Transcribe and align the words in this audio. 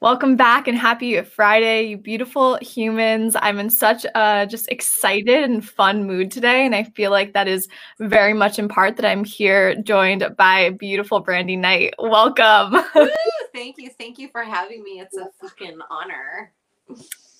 Welcome 0.00 0.36
back 0.36 0.68
and 0.68 0.76
happy 0.76 1.18
Friday, 1.22 1.84
you 1.84 1.96
beautiful 1.96 2.56
humans. 2.56 3.34
I'm 3.40 3.58
in 3.58 3.70
such 3.70 4.04
a 4.14 4.46
just 4.46 4.68
excited 4.68 5.42
and 5.42 5.66
fun 5.66 6.06
mood 6.06 6.30
today. 6.30 6.66
And 6.66 6.74
I 6.74 6.84
feel 6.84 7.10
like 7.10 7.32
that 7.32 7.48
is 7.48 7.66
very 7.98 8.34
much 8.34 8.58
in 8.58 8.68
part 8.68 8.96
that 8.96 9.06
I'm 9.06 9.24
here 9.24 9.74
joined 9.76 10.36
by 10.36 10.68
beautiful 10.70 11.20
Brandy 11.20 11.56
Knight. 11.56 11.94
Welcome. 11.98 12.72
Woo, 12.94 13.08
thank 13.54 13.76
you. 13.78 13.88
Thank 13.88 14.18
you 14.18 14.28
for 14.28 14.42
having 14.42 14.82
me. 14.82 15.00
It's 15.00 15.16
a 15.16 15.30
fucking 15.40 15.78
honor. 15.88 16.52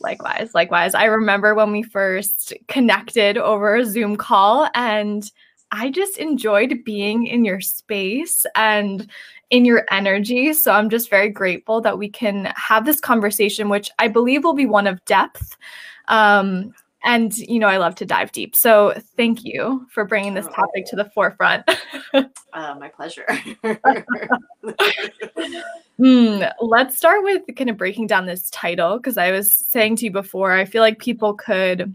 Likewise, 0.00 0.54
likewise. 0.54 0.95
I 0.95 1.04
remember 1.04 1.54
when 1.54 1.73
we 1.73 1.82
first 1.82 2.54
connected 2.68 3.36
over 3.36 3.77
a 3.77 3.84
Zoom 3.84 4.16
call 4.16 4.70
and 4.75 5.30
I 5.73 5.91
just 5.91 6.18
enjoyed 6.18 6.84
being 6.84 7.27
in 7.27 7.45
your 7.45 7.61
space 7.61 8.46
and 8.54 9.11
in 9.50 9.64
your 9.64 9.84
energy. 9.90 10.52
So 10.52 10.72
I'm 10.72 10.90
just 10.90 11.08
very 11.08 11.28
grateful 11.28 11.80
that 11.82 11.98
we 11.98 12.09
can 12.09 12.52
have 12.56 12.84
this 12.84 13.00
conversation, 13.00 13.69
which 13.69 13.91
I 13.98 14.09
believe 14.09 14.45
will 14.45 14.55
be 14.55 14.66
one 14.66 14.86
of 14.86 15.05
depth. 15.05 15.56
Um, 16.09 16.74
and 17.05 17.36
you 17.38 17.59
know, 17.60 17.69
I 17.69 17.77
love 17.77 17.95
to 17.96 18.05
dive 18.05 18.32
deep. 18.32 18.56
So 18.56 18.92
thank 19.16 19.45
you 19.45 19.86
for 19.91 20.05
bringing 20.05 20.34
this 20.34 20.46
topic 20.46 20.86
to 20.86 20.96
the 20.96 21.05
forefront. 21.14 21.69
uh, 22.14 22.24
my 22.52 22.88
pleasure. 22.88 23.24
mm, 26.00 26.52
let's 26.60 26.97
start 26.97 27.22
with 27.22 27.42
kind 27.55 27.70
of 27.70 27.77
breaking 27.77 28.08
down 28.08 28.27
this 28.27 28.50
title 28.50 28.97
because 28.97 29.16
I 29.16 29.30
was 29.30 29.52
saying 29.52 29.97
to 29.97 30.06
you 30.06 30.10
before, 30.10 30.52
I 30.52 30.64
feel 30.64 30.83
like 30.83 30.98
people 30.98 31.34
could 31.34 31.94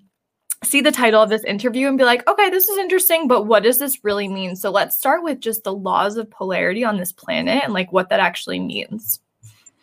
see 0.64 0.82
the 0.82 0.92
title 0.92 1.22
of 1.22 1.30
this 1.30 1.44
interview 1.44 1.88
and 1.88 1.98
be 1.98 2.04
like, 2.04 2.28
okay, 2.30 2.50
this 2.50 2.68
is 2.68 2.78
interesting, 2.78 3.28
but 3.28 3.46
what 3.46 3.64
does 3.64 3.80
this 3.80 4.04
really 4.04 4.28
mean? 4.28 4.56
So 4.56 4.70
let's 4.70 4.96
start 4.96 5.24
with 5.24 5.40
just 5.40 5.64
the 5.64 5.74
laws 5.74 6.18
of 6.18 6.30
polarity 6.30 6.84
on 6.84 6.98
this 6.98 7.12
planet 7.12 7.64
and 7.64 7.74
like 7.74 7.92
what 7.92 8.10
that 8.10 8.20
actually 8.20 8.60
means. 8.60 9.20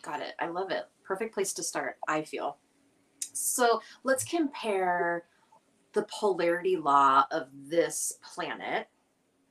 Got 0.02 0.20
it. 0.20 0.34
I 0.38 0.48
love 0.48 0.70
it. 0.70 0.84
Perfect 1.04 1.34
place 1.34 1.52
to 1.54 1.62
start, 1.62 1.96
I 2.06 2.22
feel. 2.22 2.58
So 3.32 3.82
let's 4.04 4.24
compare 4.24 5.24
the 5.94 6.04
polarity 6.04 6.76
law 6.76 7.24
of 7.30 7.48
this 7.68 8.18
planet, 8.34 8.88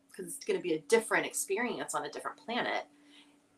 because 0.10 0.34
it's 0.34 0.46
going 0.46 0.60
to 0.60 0.64
be 0.64 0.74
a 0.74 0.82
different 0.82 1.26
experience 1.26 1.94
on 1.94 2.06
a 2.06 2.12
different 2.12 2.38
planet, 2.38 2.86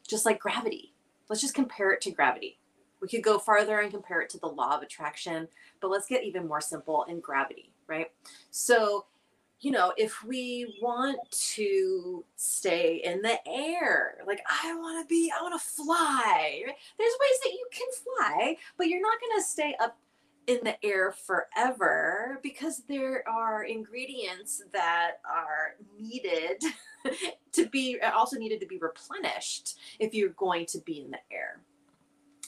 just 0.08 0.26
like 0.26 0.40
gravity. 0.40 0.94
Let's 1.30 1.42
just 1.42 1.56
compare 1.56 1.92
it 1.92 2.02
to 2.02 2.12
gravity. 2.12 2.59
We 3.02 3.08
could 3.08 3.24
go 3.24 3.40
farther 3.40 3.80
and 3.80 3.92
compare 3.92 4.22
it 4.22 4.30
to 4.32 4.40
the 4.40 4.48
law 4.48 4.76
of 4.76 4.82
attraction, 4.82 5.48
but 5.82 5.90
let's 5.90 6.08
get 6.08 6.24
even 6.24 6.48
more 6.48 6.62
simple 6.62 7.06
in 7.10 7.20
gravity, 7.20 7.72
right? 7.88 8.08
So, 8.52 9.06
you 9.62 9.72
know, 9.72 9.94
if 9.98 10.24
we 10.24 10.78
want 10.82 11.20
to 11.32 12.24
stay 12.36 13.02
in 13.04 13.22
the 13.22 13.38
air, 13.48 14.16
like 14.26 14.42
I 14.64 14.76
want 14.76 15.04
to 15.04 15.10
be, 15.10 15.32
I 15.38 15.42
want 15.42 15.60
to 15.60 15.68
fly. 15.68 16.62
There's 16.98 17.14
ways 17.20 17.40
that 17.44 17.52
you 17.52 17.68
can 17.72 17.88
fly, 18.04 18.58
but 18.78 18.88
you're 18.88 19.02
not 19.02 19.20
going 19.20 19.42
to 19.42 19.46
stay 19.46 19.76
up 19.82 19.98
in 20.50 20.60
the 20.64 20.84
air 20.84 21.12
forever 21.12 22.40
because 22.42 22.82
there 22.88 23.24
are 23.30 23.66
ingredients 23.66 24.64
that 24.74 25.18
are 25.24 25.76
needed 26.00 26.64
to 27.52 27.68
be 27.68 28.00
also 28.02 28.36
needed 28.38 28.60
to 28.60 28.66
be 28.66 28.80
replenished 28.80 29.78
if 30.00 30.12
you're 30.14 30.30
going 30.30 30.66
to 30.66 30.80
be 30.80 31.02
in 31.02 31.12
the 31.12 31.20
air 31.32 31.62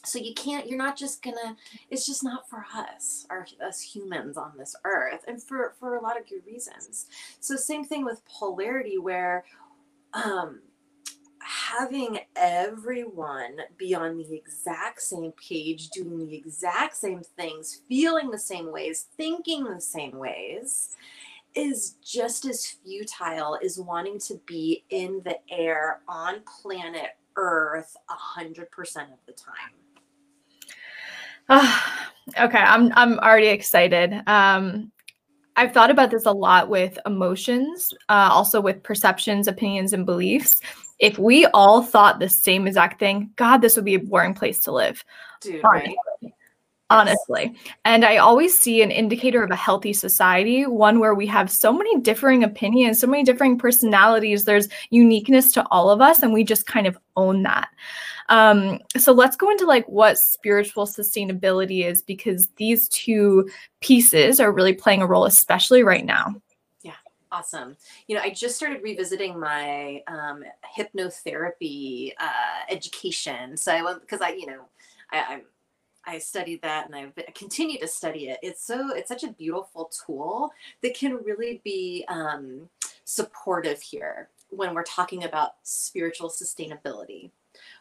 so 0.03 0.19
you 0.19 0.33
can't 0.33 0.67
you're 0.67 0.77
not 0.77 0.97
just 0.97 1.21
gonna 1.21 1.55
it's 1.89 2.05
just 2.05 2.23
not 2.23 2.49
for 2.49 2.65
us 2.75 3.25
our 3.29 3.45
us 3.65 3.81
humans 3.81 4.37
on 4.37 4.51
this 4.57 4.75
earth 4.83 5.23
and 5.27 5.41
for 5.41 5.73
for 5.79 5.95
a 5.95 6.01
lot 6.01 6.19
of 6.19 6.27
good 6.27 6.45
reasons. 6.45 7.07
So 7.39 7.55
same 7.55 7.83
thing 7.83 8.03
with 8.05 8.25
polarity 8.25 8.97
where 8.97 9.45
um 10.13 10.61
having 11.43 12.19
everyone 12.35 13.57
be 13.77 13.95
on 13.95 14.17
the 14.17 14.35
exact 14.35 15.01
same 15.01 15.31
page 15.33 15.89
doing 15.89 16.27
the 16.27 16.35
exact 16.35 16.95
same 16.95 17.21
things 17.37 17.81
feeling 17.89 18.29
the 18.29 18.39
same 18.39 18.71
ways 18.71 19.07
thinking 19.17 19.63
the 19.63 19.81
same 19.81 20.17
ways 20.17 20.95
is 21.55 21.95
just 22.03 22.45
as 22.45 22.65
futile 22.65 23.57
as 23.63 23.79
wanting 23.79 24.19
to 24.19 24.39
be 24.45 24.83
in 24.89 25.21
the 25.25 25.37
air 25.51 26.01
on 26.07 26.41
planet 26.41 27.17
earth 27.35 27.97
100% 28.09 28.61
of 28.61 29.19
the 29.25 29.33
time 29.33 29.80
okay, 31.49 32.59
I'm 32.59 32.91
I'm 32.95 33.19
already 33.19 33.47
excited. 33.47 34.21
Um, 34.27 34.91
I've 35.55 35.73
thought 35.73 35.91
about 35.91 36.11
this 36.11 36.25
a 36.25 36.31
lot 36.31 36.69
with 36.69 36.97
emotions, 37.05 37.93
uh, 38.09 38.29
also 38.31 38.61
with 38.61 38.83
perceptions, 38.83 39.47
opinions, 39.47 39.93
and 39.93 40.05
beliefs. 40.05 40.61
If 40.99 41.17
we 41.17 41.45
all 41.47 41.81
thought 41.81 42.19
the 42.19 42.29
same 42.29 42.67
exact 42.67 42.99
thing, 42.99 43.31
God, 43.35 43.57
this 43.57 43.75
would 43.75 43.85
be 43.85 43.95
a 43.95 43.99
boring 43.99 44.33
place 44.33 44.59
to 44.61 44.71
live. 44.71 45.03
Dude, 45.41 45.63
right? 45.63 45.95
Honestly. 46.91 47.55
And 47.85 48.03
I 48.03 48.17
always 48.17 48.57
see 48.57 48.81
an 48.81 48.91
indicator 48.91 49.43
of 49.43 49.49
a 49.49 49.55
healthy 49.55 49.93
society, 49.93 50.65
one 50.65 50.99
where 50.99 51.15
we 51.15 51.25
have 51.27 51.49
so 51.49 51.71
many 51.71 51.99
differing 52.01 52.43
opinions, 52.43 52.99
so 52.99 53.07
many 53.07 53.23
differing 53.23 53.57
personalities. 53.57 54.43
There's 54.43 54.67
uniqueness 54.89 55.51
to 55.53 55.65
all 55.71 55.89
of 55.89 56.01
us, 56.01 56.21
and 56.21 56.33
we 56.33 56.43
just 56.43 56.67
kind 56.67 56.87
of 56.87 56.97
own 57.15 57.43
that. 57.43 57.69
Um, 58.29 58.79
so 58.97 59.11
let's 59.11 59.35
go 59.35 59.49
into 59.49 59.65
like 59.65 59.85
what 59.87 60.17
spiritual 60.17 60.85
sustainability 60.85 61.85
is 61.85 62.01
because 62.01 62.47
these 62.57 62.87
two 62.89 63.49
pieces 63.81 64.39
are 64.39 64.51
really 64.51 64.73
playing 64.73 65.01
a 65.01 65.07
role, 65.07 65.25
especially 65.25 65.83
right 65.83 66.05
now. 66.05 66.35
Yeah, 66.81 66.93
awesome. 67.31 67.75
You 68.07 68.15
know, 68.15 68.21
I 68.21 68.29
just 68.29 68.55
started 68.55 68.83
revisiting 68.83 69.39
my 69.39 70.01
um, 70.07 70.43
hypnotherapy 70.77 72.13
uh, 72.19 72.63
education. 72.69 73.57
So 73.57 73.73
I 73.73 73.81
went 73.81 74.01
because 74.01 74.21
I, 74.21 74.29
you 74.29 74.45
know, 74.45 74.61
I, 75.11 75.23
I'm 75.33 75.41
I 76.05 76.17
studied 76.17 76.61
that 76.63 76.87
and 76.87 76.95
I've 76.95 77.33
continued 77.35 77.81
to 77.81 77.87
study 77.87 78.29
it. 78.29 78.39
It's 78.41 78.63
so 78.63 78.93
it's 78.95 79.09
such 79.09 79.23
a 79.23 79.31
beautiful 79.33 79.91
tool 80.05 80.51
that 80.81 80.95
can 80.95 81.15
really 81.23 81.61
be 81.63 82.05
um, 82.07 82.69
supportive 83.05 83.81
here 83.81 84.29
when 84.49 84.73
we're 84.73 84.83
talking 84.83 85.23
about 85.23 85.55
spiritual 85.63 86.29
sustainability 86.29 87.31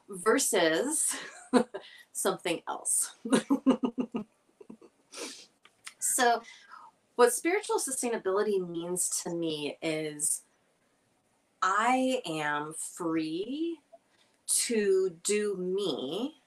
versus 0.08 1.16
something 2.12 2.62
else. 2.68 3.16
so, 5.98 6.42
what 7.16 7.32
spiritual 7.32 7.76
sustainability 7.78 8.66
means 8.66 9.22
to 9.22 9.34
me 9.34 9.78
is 9.82 10.42
I 11.62 12.22
am 12.26 12.74
free 12.74 13.78
to 14.46 15.14
do 15.22 15.56
me 15.56 16.39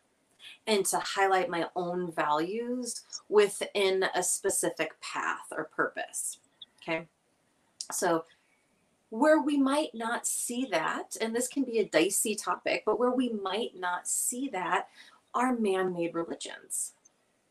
and 0.68 0.85
to 0.85 1.00
highlight 1.00 1.50
my 1.50 1.68
own 1.75 2.12
values 2.12 3.01
within 3.29 4.06
a 4.16 4.24
specific 4.24 5.00
path 5.01 5.47
or 5.51 5.66
purpose. 5.66 6.40
Okay. 6.81 7.07
So, 7.91 8.25
where 9.09 9.41
we 9.41 9.57
might 9.57 9.94
not 9.94 10.25
see 10.25 10.68
that, 10.72 11.16
and 11.22 11.35
this 11.35 11.47
can 11.47 11.63
be 11.63 11.78
a 11.78 11.85
dicey 11.85 12.34
topic, 12.34 12.84
but 12.85 12.97
where 12.97 13.12
we 13.12 13.29
might 13.29 13.75
not 13.75 14.07
see 14.07 14.50
that 14.50 14.88
are 15.35 15.56
man 15.56 15.94
made 15.94 16.16
religions. 16.16 16.94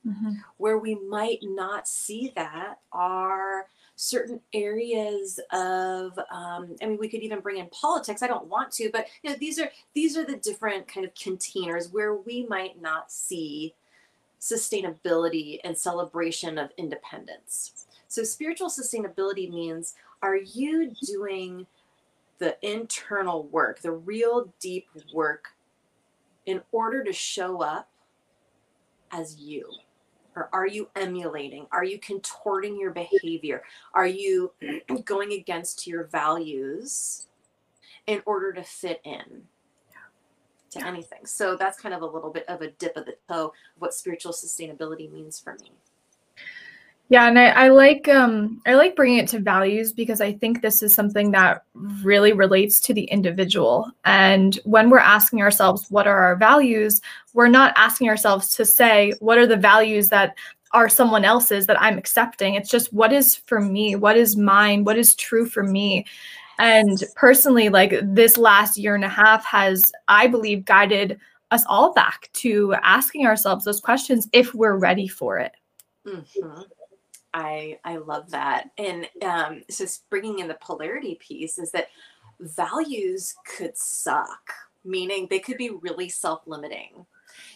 Mm-hmm. 0.06 0.32
Where 0.56 0.78
we 0.78 0.96
might 0.96 1.38
not 1.42 1.86
see 1.86 2.32
that 2.34 2.80
are 2.92 3.66
certain 4.02 4.40
areas 4.52 5.38
of 5.52 6.18
um, 6.30 6.74
i 6.82 6.86
mean 6.86 6.98
we 6.98 7.08
could 7.08 7.22
even 7.22 7.40
bring 7.40 7.58
in 7.58 7.66
politics 7.68 8.22
i 8.22 8.26
don't 8.26 8.46
want 8.46 8.72
to 8.72 8.90
but 8.92 9.06
you 9.22 9.30
know 9.30 9.36
these 9.38 9.60
are 9.60 9.70
these 9.94 10.16
are 10.16 10.24
the 10.24 10.36
different 10.36 10.88
kind 10.88 11.06
of 11.06 11.14
containers 11.14 11.92
where 11.92 12.14
we 12.14 12.44
might 12.46 12.80
not 12.80 13.12
see 13.12 13.74
sustainability 14.40 15.60
and 15.62 15.76
celebration 15.76 16.58
of 16.58 16.70
independence 16.76 17.86
so 18.08 18.24
spiritual 18.24 18.68
sustainability 18.68 19.50
means 19.50 19.94
are 20.20 20.36
you 20.36 20.92
doing 21.06 21.66
the 22.38 22.56
internal 22.60 23.44
work, 23.44 23.80
the 23.80 23.92
real 23.92 24.52
deep 24.60 24.88
work 25.14 25.46
in 26.44 26.60
order 26.72 27.04
to 27.04 27.12
show 27.12 27.62
up 27.62 27.88
as 29.12 29.36
you? 29.36 29.70
Or 30.34 30.48
are 30.52 30.66
you 30.66 30.88
emulating? 30.96 31.66
Are 31.72 31.84
you 31.84 31.98
contorting 31.98 32.78
your 32.78 32.90
behavior? 32.90 33.62
Are 33.94 34.06
you 34.06 34.52
going 35.04 35.32
against 35.32 35.86
your 35.86 36.04
values 36.04 37.26
in 38.06 38.22
order 38.26 38.52
to 38.52 38.62
fit 38.62 39.00
in 39.04 39.42
to 40.70 40.86
anything? 40.86 41.26
So 41.26 41.56
that's 41.56 41.78
kind 41.78 41.94
of 41.94 42.02
a 42.02 42.06
little 42.06 42.30
bit 42.30 42.48
of 42.48 42.62
a 42.62 42.70
dip 42.70 42.96
of 42.96 43.06
the 43.06 43.16
toe 43.28 43.46
of 43.46 43.52
what 43.78 43.94
spiritual 43.94 44.32
sustainability 44.32 45.10
means 45.12 45.38
for 45.38 45.54
me. 45.60 45.72
Yeah, 47.12 47.28
and 47.28 47.38
I, 47.38 47.48
I, 47.48 47.68
like 47.68 48.08
um, 48.08 48.62
I 48.64 48.72
like 48.72 48.96
bringing 48.96 49.18
it 49.18 49.28
to 49.28 49.38
values 49.38 49.92
because 49.92 50.22
I 50.22 50.32
think 50.32 50.62
this 50.62 50.82
is 50.82 50.94
something 50.94 51.30
that 51.32 51.62
really 52.02 52.32
relates 52.32 52.80
to 52.80 52.94
the 52.94 53.04
individual. 53.04 53.90
And 54.06 54.58
when 54.64 54.88
we're 54.88 54.98
asking 54.98 55.42
ourselves 55.42 55.90
what 55.90 56.06
are 56.06 56.20
our 56.20 56.36
values, 56.36 57.02
we're 57.34 57.48
not 57.48 57.74
asking 57.76 58.08
ourselves 58.08 58.48
to 58.56 58.64
say 58.64 59.12
what 59.20 59.36
are 59.36 59.46
the 59.46 59.58
values 59.58 60.08
that 60.08 60.38
are 60.72 60.88
someone 60.88 61.26
else's 61.26 61.66
that 61.66 61.78
I'm 61.82 61.98
accepting. 61.98 62.54
It's 62.54 62.70
just 62.70 62.94
what 62.94 63.12
is 63.12 63.36
for 63.36 63.60
me, 63.60 63.94
what 63.94 64.16
is 64.16 64.34
mine, 64.34 64.82
what 64.82 64.96
is 64.96 65.14
true 65.14 65.44
for 65.44 65.62
me. 65.62 66.06
And 66.58 67.04
personally, 67.14 67.68
like 67.68 67.92
this 68.02 68.38
last 68.38 68.78
year 68.78 68.94
and 68.94 69.04
a 69.04 69.10
half 69.10 69.44
has, 69.44 69.82
I 70.08 70.28
believe, 70.28 70.64
guided 70.64 71.20
us 71.50 71.62
all 71.68 71.92
back 71.92 72.30
to 72.36 72.72
asking 72.82 73.26
ourselves 73.26 73.66
those 73.66 73.82
questions 73.82 74.30
if 74.32 74.54
we're 74.54 74.78
ready 74.78 75.08
for 75.08 75.38
it. 75.38 75.52
Mm-hmm. 76.06 76.62
I 77.34 77.78
I 77.84 77.96
love 77.96 78.30
that, 78.30 78.70
and 78.78 79.08
um, 79.22 79.62
so 79.70 79.84
bringing 80.10 80.40
in 80.40 80.48
the 80.48 80.54
polarity 80.54 81.16
piece 81.16 81.58
is 81.58 81.70
that 81.72 81.88
values 82.40 83.34
could 83.56 83.76
suck, 83.76 84.52
meaning 84.84 85.26
they 85.28 85.38
could 85.38 85.58
be 85.58 85.70
really 85.70 86.08
self-limiting. 86.08 87.06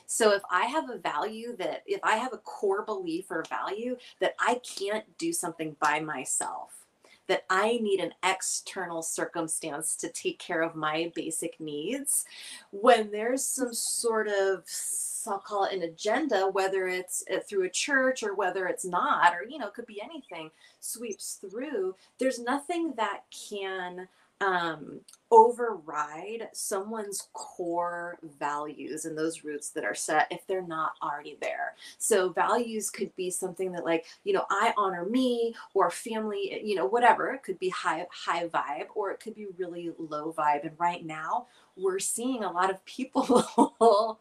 So 0.06 0.32
if 0.32 0.42
I 0.50 0.66
have 0.66 0.88
a 0.88 0.98
value 0.98 1.56
that 1.56 1.82
if 1.86 2.00
I 2.02 2.16
have 2.16 2.32
a 2.32 2.38
core 2.38 2.84
belief 2.84 3.30
or 3.30 3.44
value 3.48 3.96
that 4.20 4.34
I 4.38 4.60
can't 4.64 5.04
do 5.18 5.32
something 5.32 5.76
by 5.80 6.00
myself, 6.00 6.86
that 7.26 7.44
I 7.50 7.78
need 7.82 8.00
an 8.00 8.14
external 8.24 9.02
circumstance 9.02 9.96
to 9.96 10.08
take 10.08 10.38
care 10.38 10.62
of 10.62 10.76
my 10.76 11.12
basic 11.14 11.58
needs, 11.58 12.24
when 12.70 13.10
there's 13.10 13.44
some 13.44 13.74
sort 13.74 14.28
of 14.28 14.62
I'll 15.28 15.38
call 15.38 15.64
it 15.64 15.74
an 15.74 15.82
agenda, 15.82 16.48
whether 16.48 16.86
it's 16.88 17.24
uh, 17.32 17.40
through 17.40 17.64
a 17.64 17.70
church 17.70 18.22
or 18.22 18.34
whether 18.34 18.66
it's 18.66 18.84
not, 18.84 19.34
or 19.34 19.44
you 19.48 19.58
know, 19.58 19.68
it 19.68 19.74
could 19.74 19.86
be 19.86 20.02
anything, 20.02 20.50
sweeps 20.80 21.38
through. 21.40 21.94
There's 22.18 22.38
nothing 22.38 22.94
that 22.96 23.22
can 23.48 24.08
um, 24.40 25.00
override 25.30 26.48
someone's 26.52 27.28
core 27.32 28.18
values 28.38 29.04
and 29.04 29.16
those 29.16 29.44
roots 29.44 29.70
that 29.70 29.84
are 29.84 29.94
set 29.94 30.28
if 30.30 30.46
they're 30.46 30.66
not 30.66 30.92
already 31.02 31.38
there. 31.40 31.74
So 31.98 32.28
values 32.30 32.90
could 32.90 33.14
be 33.16 33.30
something 33.30 33.72
that 33.72 33.84
like, 33.84 34.04
you 34.24 34.32
know, 34.32 34.44
I 34.50 34.74
honor 34.76 35.04
me 35.04 35.54
or 35.74 35.90
family, 35.90 36.60
you 36.62 36.74
know, 36.74 36.86
whatever. 36.86 37.32
It 37.32 37.42
could 37.42 37.58
be 37.58 37.70
high 37.70 38.06
high 38.10 38.46
vibe 38.46 38.86
or 38.94 39.10
it 39.10 39.20
could 39.20 39.34
be 39.34 39.46
really 39.58 39.90
low 39.98 40.32
vibe. 40.36 40.66
And 40.66 40.78
right 40.78 41.04
now 41.04 41.46
we're 41.76 41.98
seeing 41.98 42.44
a 42.44 42.52
lot 42.52 42.70
of 42.70 42.84
people 42.84 44.20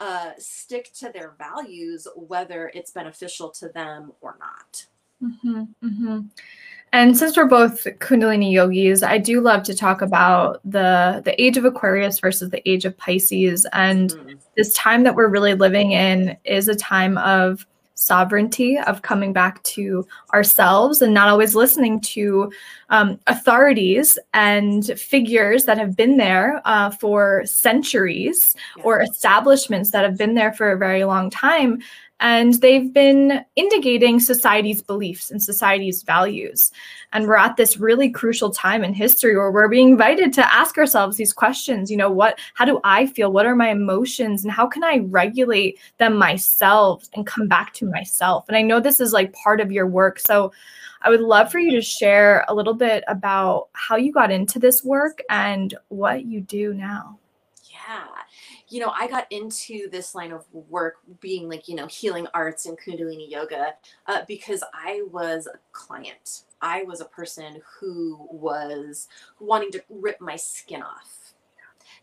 uh, 0.00 0.32
stick 0.38 0.92
to 0.94 1.10
their 1.12 1.34
values, 1.38 2.06
whether 2.16 2.70
it's 2.74 2.90
beneficial 2.90 3.50
to 3.50 3.68
them 3.68 4.12
or 4.20 4.36
not. 4.38 4.86
Mm-hmm, 5.22 5.62
mm-hmm. 5.82 6.20
And 6.92 7.16
since 7.16 7.36
we're 7.36 7.46
both 7.46 7.84
Kundalini 7.84 8.52
yogis, 8.52 9.02
I 9.02 9.18
do 9.18 9.40
love 9.40 9.62
to 9.64 9.74
talk 9.74 10.02
about 10.02 10.60
the 10.64 11.20
the 11.24 11.40
age 11.42 11.56
of 11.56 11.64
Aquarius 11.64 12.20
versus 12.20 12.50
the 12.50 12.66
age 12.68 12.84
of 12.84 12.96
Pisces. 12.96 13.66
And 13.72 14.10
mm-hmm. 14.10 14.34
this 14.56 14.72
time 14.74 15.04
that 15.04 15.14
we're 15.14 15.28
really 15.28 15.54
living 15.54 15.92
in 15.92 16.36
is 16.44 16.68
a 16.68 16.74
time 16.74 17.18
of 17.18 17.66
sovereignty, 17.96 18.78
of 18.78 19.02
coming 19.02 19.32
back 19.32 19.62
to 19.64 20.06
ourselves 20.32 21.02
and 21.02 21.12
not 21.12 21.28
always 21.28 21.54
listening 21.54 21.98
to 22.00 22.52
um, 22.90 23.18
authorities 23.26 24.18
and 24.34 24.86
figures 24.98 25.64
that 25.64 25.78
have 25.78 25.96
been 25.96 26.18
there 26.18 26.60
uh, 26.64 26.90
for 26.90 27.42
centuries 27.44 28.54
yeah. 28.76 28.82
or 28.84 29.00
establishments 29.00 29.90
that 29.90 30.04
have 30.04 30.16
been 30.16 30.34
there 30.34 30.52
for 30.52 30.70
a 30.70 30.78
very 30.78 31.04
long 31.04 31.30
time 31.30 31.80
and 32.20 32.54
they've 32.54 32.92
been 32.92 33.44
indicating 33.56 34.20
society's 34.20 34.82
beliefs 34.82 35.30
and 35.30 35.42
society's 35.42 36.02
values. 36.02 36.70
And 37.12 37.26
we're 37.26 37.36
at 37.36 37.56
this 37.56 37.76
really 37.76 38.08
crucial 38.10 38.50
time 38.50 38.82
in 38.82 38.94
history 38.94 39.36
where 39.36 39.50
we're 39.50 39.68
being 39.68 39.90
invited 39.90 40.32
to 40.34 40.54
ask 40.54 40.78
ourselves 40.78 41.16
these 41.16 41.32
questions. 41.32 41.90
You 41.90 41.98
know, 41.98 42.10
what, 42.10 42.38
how 42.54 42.64
do 42.64 42.80
I 42.84 43.06
feel? 43.06 43.32
What 43.32 43.46
are 43.46 43.54
my 43.54 43.68
emotions? 43.68 44.44
And 44.44 44.52
how 44.52 44.66
can 44.66 44.82
I 44.82 44.98
regulate 44.98 45.78
them 45.98 46.16
myself 46.16 47.06
and 47.14 47.26
come 47.26 47.48
back 47.48 47.74
to 47.74 47.90
myself? 47.90 48.46
And 48.48 48.56
I 48.56 48.62
know 48.62 48.80
this 48.80 49.00
is 49.00 49.12
like 49.12 49.32
part 49.34 49.60
of 49.60 49.70
your 49.70 49.86
work. 49.86 50.18
So 50.18 50.52
I 51.02 51.10
would 51.10 51.20
love 51.20 51.52
for 51.52 51.58
you 51.58 51.70
to 51.72 51.82
share 51.82 52.46
a 52.48 52.54
little 52.54 52.74
bit 52.74 53.04
about 53.08 53.68
how 53.72 53.96
you 53.96 54.10
got 54.10 54.30
into 54.30 54.58
this 54.58 54.82
work 54.82 55.20
and 55.28 55.74
what 55.88 56.24
you 56.24 56.40
do 56.40 56.72
now. 56.72 57.18
Yeah 57.70 58.15
you 58.68 58.80
know, 58.80 58.92
I 58.94 59.06
got 59.06 59.30
into 59.30 59.88
this 59.90 60.14
line 60.14 60.32
of 60.32 60.44
work 60.52 60.96
being 61.20 61.48
like, 61.48 61.68
you 61.68 61.74
know, 61.74 61.86
healing 61.86 62.26
arts 62.34 62.66
and 62.66 62.78
Kundalini 62.78 63.30
yoga 63.30 63.74
uh, 64.06 64.22
because 64.26 64.62
I 64.74 65.02
was 65.10 65.46
a 65.46 65.58
client. 65.72 66.42
I 66.60 66.82
was 66.84 67.00
a 67.00 67.04
person 67.04 67.60
who 67.78 68.26
was 68.30 69.08
wanting 69.38 69.70
to 69.72 69.84
rip 69.88 70.20
my 70.20 70.36
skin 70.36 70.82
off 70.82 71.34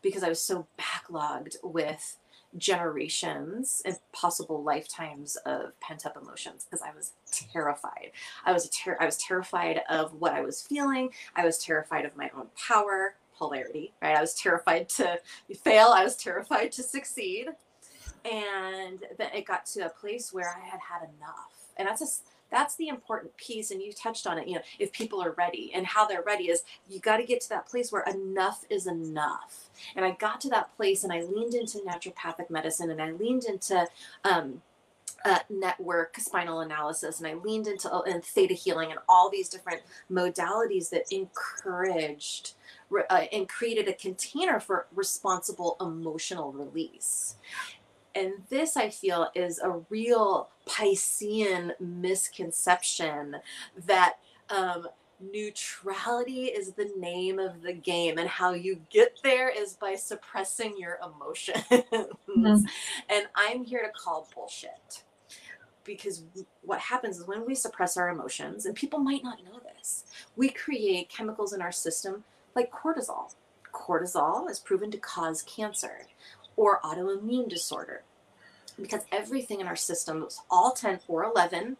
because 0.01 0.23
I 0.23 0.29
was 0.29 0.39
so 0.39 0.67
backlogged 0.79 1.55
with 1.63 2.17
generations 2.57 3.81
and 3.83 3.97
possible 4.11 4.63
lifetimes 4.63 5.35
of 5.37 5.79
pent 5.79 6.05
up 6.05 6.17
emotions 6.21 6.65
because 6.65 6.85
I 6.85 6.95
was 6.95 7.13
terrified. 7.31 8.11
I 8.45 8.53
was 8.53 8.69
ter- 8.69 8.97
I 8.99 9.05
was 9.05 9.17
terrified 9.17 9.81
of 9.89 10.13
what 10.13 10.33
I 10.33 10.41
was 10.41 10.61
feeling. 10.61 11.09
I 11.35 11.45
was 11.45 11.57
terrified 11.57 12.05
of 12.05 12.15
my 12.15 12.29
own 12.35 12.47
power 12.55 13.15
polarity, 13.37 13.93
right? 14.01 14.17
I 14.17 14.21
was 14.21 14.33
terrified 14.33 14.89
to 14.89 15.19
fail, 15.63 15.87
I 15.87 16.03
was 16.03 16.15
terrified 16.15 16.71
to 16.73 16.83
succeed. 16.83 17.47
And 18.25 18.99
then 19.17 19.29
it 19.35 19.45
got 19.45 19.65
to 19.67 19.85
a 19.85 19.89
place 19.89 20.31
where 20.31 20.49
I 20.49 20.65
had 20.65 20.79
had 20.79 21.09
enough. 21.09 21.51
And 21.75 21.87
that's 21.87 22.01
a 22.01 22.05
that's 22.53 22.75
the 22.75 22.87
important 22.87 23.35
piece 23.35 23.71
and 23.71 23.81
you 23.81 23.91
touched 23.91 24.27
on 24.27 24.37
it 24.37 24.47
you 24.47 24.55
know 24.55 24.61
if 24.77 24.91
people 24.91 25.21
are 25.21 25.31
ready 25.31 25.71
and 25.73 25.85
how 25.87 26.05
they're 26.05 26.21
ready 26.21 26.45
is 26.45 26.63
you 26.87 26.99
got 26.99 27.17
to 27.17 27.25
get 27.25 27.41
to 27.41 27.49
that 27.49 27.67
place 27.67 27.91
where 27.91 28.03
enough 28.03 28.63
is 28.69 28.85
enough 28.85 29.69
and 29.95 30.05
i 30.05 30.11
got 30.11 30.39
to 30.39 30.49
that 30.49 30.73
place 30.77 31.03
and 31.03 31.11
i 31.11 31.21
leaned 31.21 31.55
into 31.55 31.79
naturopathic 31.79 32.49
medicine 32.49 32.91
and 32.91 33.01
i 33.01 33.11
leaned 33.11 33.43
into 33.45 33.87
um, 34.23 34.61
uh, 35.25 35.39
network 35.49 36.15
spinal 36.17 36.59
analysis 36.59 37.19
and 37.19 37.27
i 37.27 37.33
leaned 37.33 37.67
into 37.67 37.91
uh, 37.91 38.01
and 38.01 38.23
theta 38.23 38.53
healing 38.53 38.91
and 38.91 38.99
all 39.09 39.29
these 39.29 39.49
different 39.49 39.81
modalities 40.11 40.89
that 40.89 41.11
encouraged 41.11 42.53
uh, 43.09 43.25
and 43.31 43.47
created 43.49 43.87
a 43.87 43.93
container 43.93 44.59
for 44.59 44.87
responsible 44.93 45.77
emotional 45.79 46.51
release. 46.51 47.35
And 48.15 48.33
this, 48.49 48.77
I 48.77 48.89
feel, 48.89 49.29
is 49.33 49.59
a 49.59 49.81
real 49.89 50.49
Piscean 50.67 51.71
misconception 51.79 53.37
that 53.85 54.17
um, 54.49 54.87
neutrality 55.19 56.45
is 56.45 56.73
the 56.73 56.91
name 56.97 57.39
of 57.39 57.61
the 57.63 57.73
game, 57.73 58.17
and 58.17 58.29
how 58.29 58.53
you 58.53 58.81
get 58.89 59.17
there 59.23 59.49
is 59.49 59.73
by 59.73 59.95
suppressing 59.95 60.75
your 60.77 60.99
emotions. 61.03 61.63
Mm-hmm. 61.69 62.65
And 63.09 63.27
I'm 63.35 63.63
here 63.63 63.81
to 63.81 63.89
call 63.89 64.27
bullshit 64.35 65.03
because 65.83 66.23
what 66.61 66.79
happens 66.79 67.19
is 67.19 67.27
when 67.27 67.45
we 67.45 67.55
suppress 67.55 67.97
our 67.97 68.09
emotions, 68.09 68.65
and 68.65 68.75
people 68.75 68.99
might 68.99 69.23
not 69.23 69.43
know 69.43 69.59
this, 69.75 70.05
we 70.35 70.49
create 70.49 71.09
chemicals 71.09 71.53
in 71.53 71.61
our 71.61 71.71
system 71.71 72.23
like 72.55 72.71
cortisol. 72.71 73.33
Cortisol 73.73 74.49
is 74.49 74.59
proven 74.59 74.91
to 74.91 74.97
cause 74.97 75.41
cancer 75.41 76.07
or 76.55 76.79
autoimmune 76.81 77.49
disorder 77.49 78.03
because 78.79 79.03
everything 79.11 79.59
in 79.59 79.67
our 79.67 79.75
system, 79.75 80.27
all 80.49 80.71
10 80.71 81.01
or 81.07 81.23
11 81.23 81.77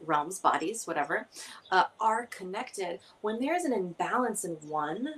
realms, 0.00 0.38
bodies, 0.38 0.86
whatever, 0.86 1.28
uh, 1.70 1.84
are 2.00 2.26
connected. 2.26 3.00
When 3.20 3.40
there's 3.40 3.64
an 3.64 3.72
imbalance 3.72 4.44
in 4.44 4.52
one, 4.68 5.08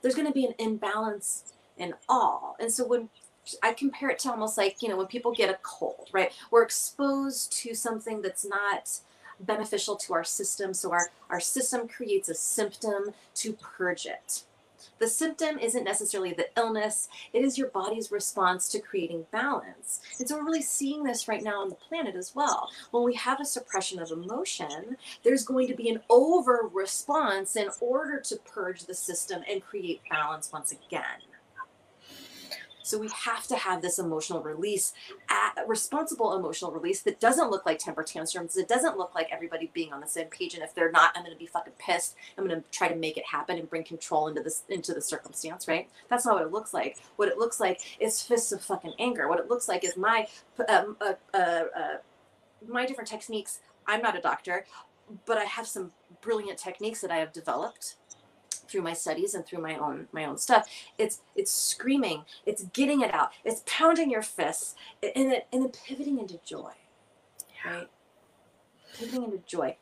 there's 0.00 0.14
going 0.14 0.26
to 0.26 0.32
be 0.32 0.46
an 0.46 0.54
imbalance 0.58 1.52
in 1.76 1.94
all. 2.08 2.56
And 2.60 2.72
so 2.72 2.86
when 2.86 3.08
I 3.62 3.72
compare 3.72 4.10
it 4.10 4.18
to 4.20 4.30
almost 4.30 4.56
like, 4.56 4.82
you 4.82 4.88
know, 4.88 4.96
when 4.96 5.06
people 5.06 5.32
get 5.32 5.50
a 5.50 5.58
cold, 5.62 6.08
right? 6.12 6.32
We're 6.50 6.62
exposed 6.62 7.52
to 7.62 7.74
something 7.74 8.22
that's 8.22 8.44
not 8.44 9.00
beneficial 9.42 9.96
to 9.96 10.14
our 10.14 10.24
system. 10.24 10.74
So 10.74 10.92
our, 10.92 11.10
our 11.30 11.40
system 11.40 11.88
creates 11.88 12.28
a 12.28 12.34
symptom 12.34 13.14
to 13.34 13.52
purge 13.54 14.06
it. 14.06 14.44
The 14.98 15.08
symptom 15.08 15.58
isn't 15.58 15.84
necessarily 15.84 16.32
the 16.32 16.48
illness, 16.56 17.08
it 17.32 17.44
is 17.44 17.58
your 17.58 17.68
body's 17.68 18.12
response 18.12 18.68
to 18.68 18.80
creating 18.80 19.26
balance. 19.32 20.00
And 20.18 20.28
so 20.28 20.36
we're 20.36 20.44
really 20.44 20.62
seeing 20.62 21.02
this 21.02 21.28
right 21.28 21.42
now 21.42 21.60
on 21.60 21.68
the 21.68 21.74
planet 21.74 22.14
as 22.14 22.34
well. 22.34 22.70
When 22.90 23.02
we 23.02 23.14
have 23.14 23.40
a 23.40 23.44
suppression 23.44 24.00
of 24.00 24.10
emotion, 24.10 24.96
there's 25.24 25.44
going 25.44 25.66
to 25.68 25.74
be 25.74 25.88
an 25.88 26.00
over 26.08 26.70
response 26.72 27.56
in 27.56 27.68
order 27.80 28.20
to 28.20 28.36
purge 28.36 28.84
the 28.84 28.94
system 28.94 29.42
and 29.50 29.64
create 29.64 30.02
balance 30.08 30.52
once 30.52 30.72
again. 30.72 31.20
So 32.82 32.98
we 32.98 33.08
have 33.08 33.46
to 33.48 33.56
have 33.56 33.82
this 33.82 33.98
emotional 33.98 34.42
release, 34.42 34.92
responsible 35.66 36.34
emotional 36.36 36.72
release 36.72 37.02
that 37.02 37.20
doesn't 37.20 37.50
look 37.50 37.64
like 37.64 37.78
temper 37.78 38.02
tantrums. 38.02 38.56
It 38.56 38.68
doesn't 38.68 38.98
look 38.98 39.14
like 39.14 39.28
everybody 39.30 39.70
being 39.72 39.92
on 39.92 40.00
the 40.00 40.06
same 40.06 40.26
page. 40.26 40.54
And 40.54 40.62
if 40.62 40.74
they're 40.74 40.90
not, 40.90 41.12
I'm 41.14 41.22
going 41.22 41.34
to 41.34 41.38
be 41.38 41.46
fucking 41.46 41.74
pissed. 41.78 42.16
I'm 42.36 42.46
going 42.46 42.60
to 42.60 42.68
try 42.70 42.88
to 42.88 42.96
make 42.96 43.16
it 43.16 43.24
happen 43.26 43.58
and 43.58 43.68
bring 43.70 43.84
control 43.84 44.28
into 44.28 44.42
this 44.42 44.64
into 44.68 44.94
the 44.94 45.00
circumstance. 45.00 45.68
Right? 45.68 45.88
That's 46.08 46.26
not 46.26 46.34
what 46.34 46.44
it 46.44 46.52
looks 46.52 46.74
like. 46.74 46.98
What 47.16 47.28
it 47.28 47.38
looks 47.38 47.60
like 47.60 47.80
is 48.00 48.22
fists 48.22 48.52
of 48.52 48.62
fucking 48.62 48.94
anger. 48.98 49.28
What 49.28 49.38
it 49.38 49.48
looks 49.48 49.68
like 49.68 49.84
is 49.84 49.96
my 49.96 50.26
um, 50.68 50.96
uh, 51.00 51.14
uh, 51.34 51.36
uh, 51.36 51.96
my 52.68 52.86
different 52.86 53.08
techniques. 53.08 53.60
I'm 53.86 54.02
not 54.02 54.16
a 54.16 54.20
doctor, 54.20 54.64
but 55.26 55.38
I 55.38 55.44
have 55.44 55.66
some 55.66 55.92
brilliant 56.20 56.58
techniques 56.58 57.00
that 57.00 57.10
I 57.10 57.16
have 57.16 57.32
developed 57.32 57.96
through 58.72 58.82
my 58.82 58.92
studies 58.92 59.34
and 59.34 59.44
through 59.44 59.60
my 59.60 59.76
own 59.76 60.08
my 60.12 60.24
own 60.24 60.38
stuff 60.38 60.66
it's 60.98 61.20
it's 61.36 61.52
screaming 61.52 62.24
it's 62.46 62.64
getting 62.72 63.02
it 63.02 63.12
out 63.14 63.30
it's 63.44 63.62
pounding 63.66 64.10
your 64.10 64.22
fists 64.22 64.74
and 65.02 65.32
it 65.32 65.46
and 65.52 65.62
then 65.62 65.70
pivoting 65.86 66.18
into 66.18 66.38
joy 66.44 66.72
yeah. 67.64 67.72
right 67.74 67.88
pivoting 68.98 69.24
into 69.24 69.38
joy 69.46 69.76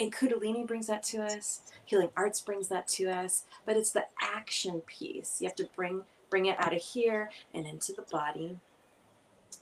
and 0.00 0.12
kundalini 0.12 0.66
brings 0.66 0.86
that 0.86 1.02
to 1.02 1.18
us 1.18 1.60
healing 1.84 2.08
arts 2.16 2.40
brings 2.40 2.68
that 2.68 2.88
to 2.88 3.04
us 3.04 3.44
but 3.66 3.76
it's 3.76 3.92
the 3.92 4.04
action 4.20 4.80
piece 4.86 5.40
you 5.40 5.46
have 5.46 5.54
to 5.54 5.68
bring 5.76 6.02
bring 6.32 6.46
it 6.46 6.56
out 6.58 6.74
of 6.74 6.80
here 6.80 7.30
and 7.52 7.66
into 7.66 7.92
the 7.92 8.02
body. 8.10 8.58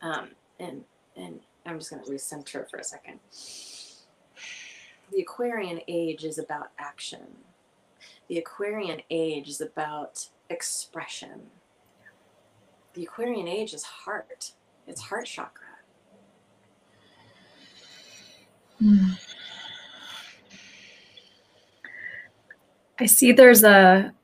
Um, 0.01 0.29
and 0.61 0.85
and 1.17 1.41
I'm 1.67 1.79
just 1.81 1.91
going 1.91 2.05
to 2.05 2.11
recenter 2.11 2.71
for 2.71 2.77
a 2.79 2.85
second. 2.85 3.19
The 5.13 5.23
Aquarian 5.23 5.81
age 5.89 6.25
is 6.25 6.39
about 6.39 6.69
action. 6.79 7.27
The 8.31 8.39
Aquarian 8.39 9.03
age 9.11 9.49
is 9.49 9.61
about 9.61 10.25
expression. 10.51 11.51
The 12.95 13.03
Aquarian 13.03 13.49
age 13.49 13.75
is 13.75 13.83
heart. 13.83 14.53
It's 14.87 15.01
heart 15.01 15.27
chakra. 15.27 15.67
Hmm. 18.79 19.15
I 23.01 23.07
see 23.07 23.33
there's 23.33 23.65
a 23.65 24.15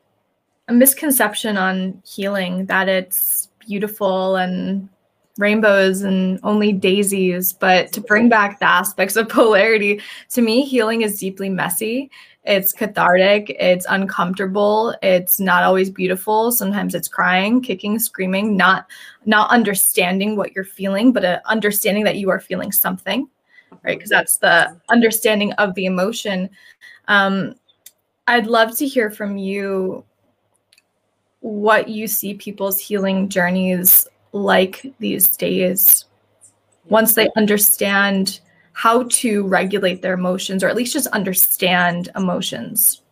a 0.69 0.73
misconception 0.73 1.57
on 1.57 2.01
healing 2.07 2.67
that 2.67 2.89
it's 2.89 3.49
beautiful 3.59 4.37
and 4.37 4.89
rainbows 5.39 6.03
and 6.03 6.41
only 6.43 6.73
daisies, 6.73 7.53
but 7.53 7.93
to 7.93 8.01
bring 8.01 8.29
back 8.29 8.59
the 8.59 8.67
aspects 8.67 9.17
of 9.17 9.29
polarity, 9.31 10.01
to 10.31 10.43
me, 10.43 10.65
healing 10.65 11.03
is 11.03 11.19
deeply 11.19 11.49
messy. 11.49 12.11
It's 12.45 12.73
cathartic, 12.73 13.51
it's 13.59 13.87
uncomfortable, 13.89 14.95
it's 15.03 15.41
not 15.41 15.65
always 15.65 15.91
beautiful. 15.91 16.53
Sometimes 16.53 16.95
it's 16.95 17.09
crying, 17.09 17.61
kicking, 17.61 17.99
screaming, 17.99 18.57
not 18.57 18.87
not 19.25 19.51
understanding 19.51 20.37
what 20.37 20.55
you're 20.55 20.65
feeling, 20.65 21.13
but 21.13 21.25
a 21.25 21.43
understanding 21.51 22.05
that 22.05 22.17
you 22.17 22.31
are 22.31 22.39
feeling 22.39 22.71
something, 22.71 23.29
right? 23.83 23.99
Because 23.99 24.11
that's 24.11 24.37
the 24.37 24.81
understanding 24.89 25.53
of 25.55 25.75
the 25.75 25.87
emotion. 25.87 26.49
Um, 27.09 27.57
I'd 28.29 28.47
love 28.47 28.77
to 28.79 28.87
hear 28.87 29.11
from 29.11 29.37
you 29.37 30.05
what 31.41 31.89
you 31.89 32.07
see 32.07 32.35
people's 32.35 32.79
healing 32.79 33.29
journeys 33.29 34.07
like 34.43 34.93
these 34.99 35.37
days 35.37 36.05
once 36.89 37.15
they 37.15 37.29
understand 37.37 38.41
how 38.73 39.05
to 39.05 39.47
regulate 39.47 40.03
their 40.03 40.15
emotions 40.15 40.63
or 40.63 40.69
at 40.69 40.77
least 40.77 40.93
just 40.93 41.07
understand 41.09 42.11
emotions. 42.15 43.03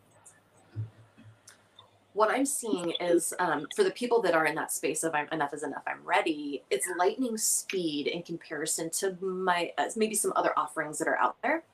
What 2.12 2.30
i'm 2.30 2.46
seeing 2.46 2.92
is 3.00 3.34
um, 3.40 3.66
for 3.74 3.82
the 3.82 3.90
people 3.90 4.22
that 4.22 4.34
are 4.34 4.46
in 4.46 4.54
that 4.54 4.70
space 4.70 5.02
of 5.02 5.14
i'm 5.14 5.26
enough 5.32 5.52
is 5.52 5.64
enough 5.64 5.82
i'm 5.88 5.98
ready 6.04 6.62
it's 6.70 6.86
lightning 6.96 7.36
speed 7.36 8.06
in 8.06 8.22
comparison 8.22 8.88
to 8.90 9.16
my 9.20 9.72
uh, 9.78 9.86
maybe 9.96 10.14
some 10.14 10.32
other 10.36 10.52
offerings 10.56 10.98
that 10.98 11.08
are 11.08 11.18
out 11.18 11.36
there. 11.42 11.64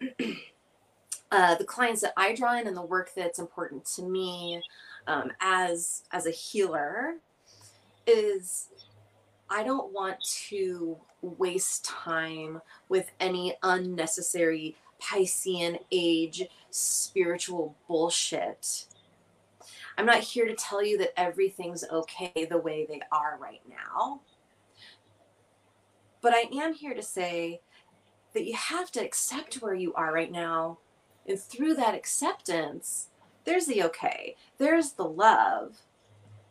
Uh, 1.32 1.56
the 1.56 1.64
clients 1.64 2.00
that 2.00 2.12
i 2.16 2.32
draw 2.32 2.56
in 2.56 2.68
and 2.68 2.76
the 2.76 2.82
work 2.82 3.10
that's 3.16 3.40
important 3.40 3.84
to 3.84 4.02
me 4.02 4.62
um, 5.08 5.32
as 5.40 6.04
as 6.12 6.26
a 6.26 6.30
healer 6.30 7.14
is 8.06 8.68
I 9.50 9.62
don't 9.62 9.92
want 9.92 10.22
to 10.48 10.96
waste 11.22 11.84
time 11.84 12.60
with 12.88 13.10
any 13.20 13.56
unnecessary 13.62 14.76
Piscean 15.00 15.78
age 15.92 16.44
spiritual 16.70 17.76
bullshit. 17.86 18.86
I'm 19.96 20.06
not 20.06 20.20
here 20.20 20.46
to 20.46 20.54
tell 20.54 20.84
you 20.84 20.98
that 20.98 21.18
everything's 21.18 21.84
okay 21.84 22.46
the 22.48 22.58
way 22.58 22.86
they 22.88 23.00
are 23.12 23.38
right 23.40 23.62
now. 23.68 24.20
But 26.20 26.34
I 26.34 26.48
am 26.54 26.72
here 26.72 26.94
to 26.94 27.02
say 27.02 27.60
that 28.32 28.44
you 28.44 28.54
have 28.54 28.90
to 28.92 29.00
accept 29.00 29.56
where 29.56 29.74
you 29.74 29.94
are 29.94 30.12
right 30.12 30.32
now. 30.32 30.78
And 31.26 31.38
through 31.38 31.74
that 31.74 31.94
acceptance, 31.94 33.08
there's 33.44 33.66
the 33.66 33.82
okay, 33.84 34.36
there's 34.58 34.92
the 34.92 35.04
love. 35.04 35.76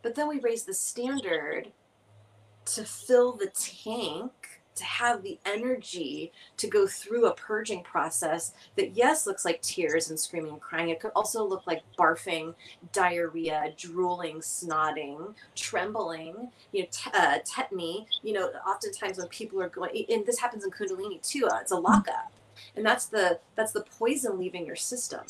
But 0.04 0.16
then 0.16 0.28
we 0.28 0.38
raise 0.38 0.64
the 0.64 0.74
standard 0.74 1.72
to 2.66 2.84
fill 2.84 3.32
the 3.32 3.46
tank, 3.46 4.60
to 4.74 4.84
have 4.84 5.22
the 5.22 5.38
energy 5.46 6.30
to 6.58 6.66
go 6.66 6.86
through 6.86 7.24
a 7.26 7.34
purging 7.34 7.82
process 7.82 8.52
that, 8.76 8.94
yes, 8.94 9.26
looks 9.26 9.46
like 9.46 9.62
tears 9.62 10.10
and 10.10 10.20
screaming 10.20 10.52
and 10.52 10.60
crying. 10.60 10.90
It 10.90 11.00
could 11.00 11.12
also 11.16 11.42
look 11.42 11.66
like 11.66 11.80
barfing, 11.98 12.54
diarrhea, 12.92 13.72
drooling, 13.78 14.40
snotting, 14.40 15.34
trembling, 15.54 16.50
you 16.72 16.82
know, 16.82 16.88
t- 16.90 17.10
uh, 17.14 17.38
tetany. 17.38 18.04
You 18.22 18.34
know, 18.34 18.50
oftentimes 18.68 19.16
when 19.16 19.28
people 19.28 19.62
are 19.62 19.70
going, 19.70 20.04
and 20.10 20.26
this 20.26 20.38
happens 20.38 20.64
in 20.64 20.70
Kundalini 20.70 21.22
too, 21.22 21.48
uh, 21.50 21.60
it's 21.62 21.72
a 21.72 21.76
lockup. 21.76 22.30
And 22.76 22.84
that's 22.84 23.06
the 23.06 23.40
that's 23.56 23.72
the 23.72 23.84
poison 23.98 24.38
leaving 24.38 24.66
your 24.66 24.76
system 24.76 25.22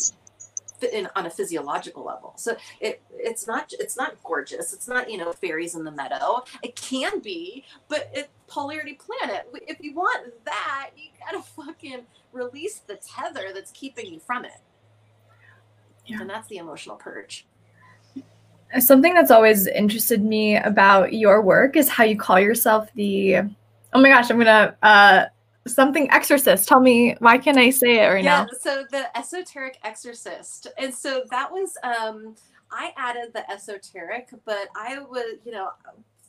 in, 0.82 1.08
on 1.16 1.26
a 1.26 1.30
physiological 1.30 2.04
level. 2.04 2.34
So 2.36 2.56
it 2.80 3.02
it's 3.12 3.46
not 3.46 3.72
it's 3.78 3.96
not 3.96 4.22
gorgeous. 4.22 4.72
It's 4.72 4.88
not 4.88 5.10
you 5.10 5.18
know 5.18 5.32
fairies 5.32 5.74
in 5.74 5.84
the 5.84 5.90
meadow. 5.90 6.44
It 6.62 6.76
can 6.76 7.20
be, 7.20 7.64
but 7.88 8.10
it 8.12 8.30
polarity 8.46 8.94
planet. 8.94 9.48
If 9.66 9.80
you 9.80 9.94
want 9.94 10.32
that, 10.44 10.90
you 10.96 11.10
gotta 11.24 11.42
fucking 11.56 12.02
release 12.32 12.80
the 12.86 12.96
tether 12.96 13.52
that's 13.54 13.70
keeping 13.72 14.06
you 14.06 14.20
from 14.20 14.44
it. 14.44 14.60
Yeah. 16.06 16.20
And 16.20 16.28
that's 16.28 16.48
the 16.48 16.58
emotional 16.58 16.96
purge. 16.96 17.46
Something 18.78 19.14
that's 19.14 19.30
always 19.30 19.66
interested 19.68 20.22
me 20.22 20.56
about 20.56 21.12
your 21.12 21.40
work 21.40 21.76
is 21.76 21.88
how 21.88 22.04
you 22.04 22.16
call 22.16 22.40
yourself 22.40 22.90
the. 22.94 23.36
Oh 23.92 24.00
my 24.00 24.08
gosh, 24.08 24.30
I'm 24.30 24.38
gonna 24.38 24.76
uh, 24.82 25.26
something 25.66 26.10
exorcist. 26.10 26.68
Tell 26.68 26.80
me 26.80 27.16
why 27.18 27.38
can't 27.38 27.58
I 27.58 27.70
say 27.70 28.04
it 28.04 28.08
right 28.08 28.24
yeah, 28.24 28.42
now? 28.42 28.48
Yeah, 28.52 28.58
so 28.60 28.84
the 28.90 29.16
esoteric 29.16 29.78
exorcist. 29.82 30.66
And 30.78 30.94
so 30.94 31.24
that 31.30 31.50
was 31.50 31.76
um 31.82 32.36
I 32.70 32.92
added 32.96 33.32
the 33.32 33.48
esoteric, 33.50 34.30
but 34.44 34.68
I 34.76 34.98
was, 34.98 35.38
you 35.44 35.52
know, 35.52 35.70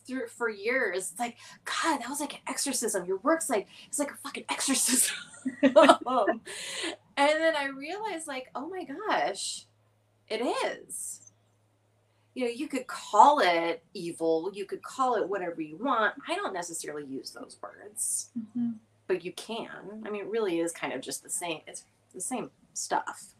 through 0.05 0.27
for 0.27 0.49
years, 0.49 1.13
like, 1.17 1.37
God, 1.65 1.99
that 1.99 2.09
was 2.09 2.19
like 2.19 2.33
an 2.33 2.39
exorcism. 2.47 3.05
Your 3.05 3.17
work's 3.17 3.49
like 3.49 3.67
it's 3.87 3.99
like 3.99 4.11
a 4.11 4.17
fucking 4.17 4.45
exorcism. 4.49 5.15
and 5.61 5.73
then 7.17 7.55
I 7.55 7.67
realized, 7.75 8.27
like, 8.27 8.49
oh 8.55 8.69
my 8.69 8.83
gosh, 8.83 9.65
it 10.27 10.41
is. 10.41 11.21
You 12.35 12.45
know, 12.45 12.51
you 12.51 12.67
could 12.67 12.85
call 12.85 13.39
it 13.39 13.81
evil, 13.93 14.51
you 14.53 14.65
could 14.65 14.83
call 14.83 15.15
it 15.15 15.27
whatever 15.27 15.61
you 15.61 15.77
want. 15.77 16.15
I 16.27 16.35
don't 16.35 16.53
necessarily 16.53 17.05
use 17.05 17.31
those 17.31 17.57
words. 17.61 18.29
Mm-hmm 18.37 18.71
but 19.07 19.23
you 19.23 19.31
can. 19.33 20.03
I 20.05 20.09
mean, 20.09 20.21
it 20.21 20.27
really 20.27 20.59
is 20.59 20.71
kind 20.71 20.93
of 20.93 21.01
just 21.01 21.23
the 21.23 21.29
same. 21.29 21.61
It's 21.67 21.83
the 22.13 22.21
same 22.21 22.51
stuff. 22.73 23.33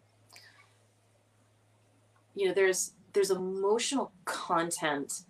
You 2.35 2.47
know, 2.47 2.53
there's 2.53 2.93
there's 3.13 3.31
emotional 3.31 4.11
content 4.25 5.21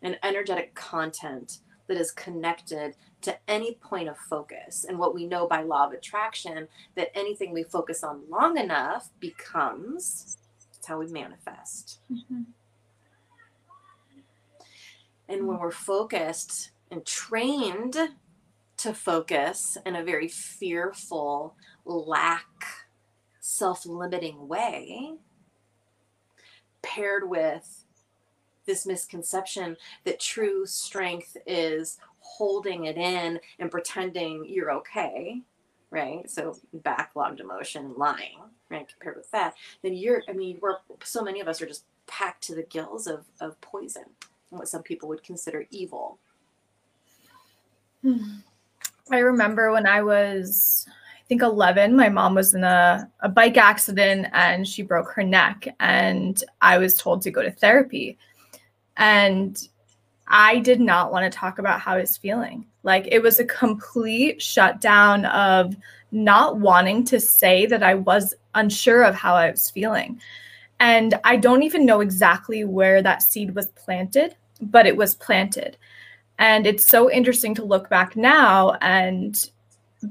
and 0.00 0.18
energetic 0.22 0.74
content 0.74 1.58
that 1.88 1.96
is 1.96 2.12
connected 2.12 2.94
to 3.22 3.36
any 3.48 3.74
point 3.74 4.08
of 4.08 4.16
focus. 4.16 4.84
And 4.88 4.98
what 4.98 5.14
we 5.14 5.26
know 5.26 5.46
by 5.46 5.62
law 5.62 5.86
of 5.86 5.92
attraction 5.92 6.68
that 6.94 7.16
anything 7.16 7.52
we 7.52 7.64
focus 7.64 8.02
on 8.02 8.22
long 8.28 8.56
enough 8.56 9.10
becomes 9.20 10.38
it's 10.82 10.88
how 10.88 10.98
we 10.98 11.06
manifest. 11.06 12.00
Mm-hmm. 12.12 12.42
And 15.28 15.46
when 15.46 15.58
we're 15.60 15.70
focused 15.70 16.72
and 16.90 17.06
trained 17.06 17.96
to 18.82 18.92
focus 18.92 19.78
in 19.86 19.94
a 19.94 20.02
very 20.02 20.26
fearful, 20.26 21.54
lack, 21.84 22.64
self 23.38 23.86
limiting 23.86 24.48
way, 24.48 25.14
paired 26.82 27.28
with 27.28 27.84
this 28.66 28.84
misconception 28.84 29.76
that 30.04 30.18
true 30.18 30.66
strength 30.66 31.36
is 31.46 31.98
holding 32.18 32.86
it 32.86 32.96
in 32.96 33.38
and 33.60 33.70
pretending 33.70 34.44
you're 34.48 34.72
okay, 34.72 35.42
right? 35.90 36.28
So 36.28 36.58
backlogged 36.76 37.38
emotion, 37.38 37.94
lying, 37.96 38.38
right? 38.68 38.88
Compared 38.88 39.16
with 39.16 39.30
that, 39.30 39.54
then 39.82 39.94
you're, 39.94 40.22
I 40.28 40.32
mean, 40.32 40.58
we're 40.60 40.78
so 41.04 41.22
many 41.22 41.40
of 41.40 41.46
us 41.46 41.62
are 41.62 41.66
just 41.66 41.84
packed 42.08 42.42
to 42.44 42.54
the 42.56 42.64
gills 42.64 43.06
of, 43.06 43.26
of 43.40 43.60
poison, 43.60 44.06
what 44.50 44.66
some 44.66 44.82
people 44.82 45.08
would 45.08 45.22
consider 45.22 45.66
evil. 45.70 46.18
Hmm. 48.02 48.38
I 49.10 49.18
remember 49.18 49.72
when 49.72 49.86
I 49.86 50.02
was, 50.02 50.86
I 50.88 51.24
think 51.28 51.42
11, 51.42 51.96
my 51.96 52.08
mom 52.08 52.34
was 52.34 52.54
in 52.54 52.64
a, 52.64 53.10
a 53.20 53.28
bike 53.28 53.56
accident 53.56 54.28
and 54.32 54.66
she 54.66 54.82
broke 54.82 55.10
her 55.12 55.24
neck. 55.24 55.66
And 55.80 56.42
I 56.60 56.78
was 56.78 56.94
told 56.94 57.22
to 57.22 57.30
go 57.30 57.42
to 57.42 57.50
therapy. 57.50 58.16
And 58.96 59.60
I 60.28 60.60
did 60.60 60.80
not 60.80 61.12
want 61.12 61.30
to 61.30 61.36
talk 61.36 61.58
about 61.58 61.80
how 61.80 61.94
I 61.94 62.00
was 62.00 62.16
feeling. 62.16 62.66
Like 62.84 63.08
it 63.10 63.22
was 63.22 63.40
a 63.40 63.44
complete 63.44 64.40
shutdown 64.40 65.26
of 65.26 65.76
not 66.12 66.58
wanting 66.58 67.04
to 67.04 67.18
say 67.20 67.66
that 67.66 67.82
I 67.82 67.94
was 67.94 68.34
unsure 68.54 69.02
of 69.02 69.14
how 69.14 69.34
I 69.34 69.50
was 69.50 69.70
feeling. 69.70 70.20
And 70.78 71.14
I 71.24 71.36
don't 71.36 71.62
even 71.62 71.86
know 71.86 72.00
exactly 72.00 72.64
where 72.64 73.02
that 73.02 73.22
seed 73.22 73.54
was 73.54 73.66
planted, 73.68 74.36
but 74.60 74.86
it 74.86 74.96
was 74.96 75.14
planted. 75.14 75.76
And 76.38 76.66
it's 76.66 76.86
so 76.86 77.10
interesting 77.10 77.54
to 77.56 77.64
look 77.64 77.88
back 77.88 78.16
now 78.16 78.72
and 78.80 79.50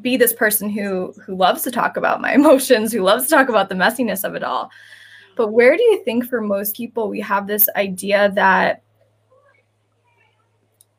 be 0.02 0.16
this 0.16 0.34
person 0.34 0.70
who 0.70 1.14
who 1.26 1.36
loves 1.36 1.64
to 1.64 1.72
talk 1.72 1.98
about 1.98 2.22
my 2.22 2.34
emotions, 2.36 2.92
who 2.92 3.02
loves 3.02 3.26
to 3.26 3.30
talk 3.30 3.50
about 3.50 3.70
the 3.70 3.76
messiness 3.76 4.24
of 4.24 4.36
it 4.36 4.44
all. 4.44 4.70
But 5.36 5.50
where 5.50 5.76
do 5.76 5.84
you 5.84 6.04
think 6.04 6.26
for 6.26 6.42
most 6.42 6.76
people 6.76 7.10
we 7.10 7.22
have 7.22 7.48
this 7.48 7.68
idea 7.76 8.32
that 8.36 8.84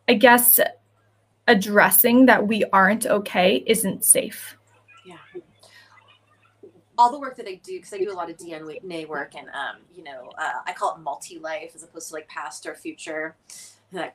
I 0.09 0.15
guess 0.15 0.59
addressing 1.49 2.27
that 2.27 2.47
we 2.47 2.65
aren't 2.73 3.07
okay 3.07 3.63
isn't 3.67 4.05
safe. 4.05 4.57
Yeah. 5.05 5.17
All 6.99 7.11
the 7.11 7.19
work 7.19 7.37
that 7.37 7.49
I 7.49 7.61
do, 7.63 7.79
because 7.79 7.93
I 7.93 7.99
do 7.99 8.13
a 8.13 8.15
lot 8.15 8.31
of 8.31 8.37
DNA 8.37 9.09
work, 9.09 9.35
and 9.35 9.49
um, 9.49 9.83
you 9.95 10.05
know, 10.05 10.31
uh, 10.39 10.61
I 10.67 10.73
call 10.73 10.95
it 10.95 11.01
multi-life 11.01 11.73
as 11.75 11.83
opposed 11.83 12.09
to 12.09 12.15
like 12.15 12.29
past 12.29 12.67
or 12.67 12.75
future, 12.75 13.37
that 13.93 14.15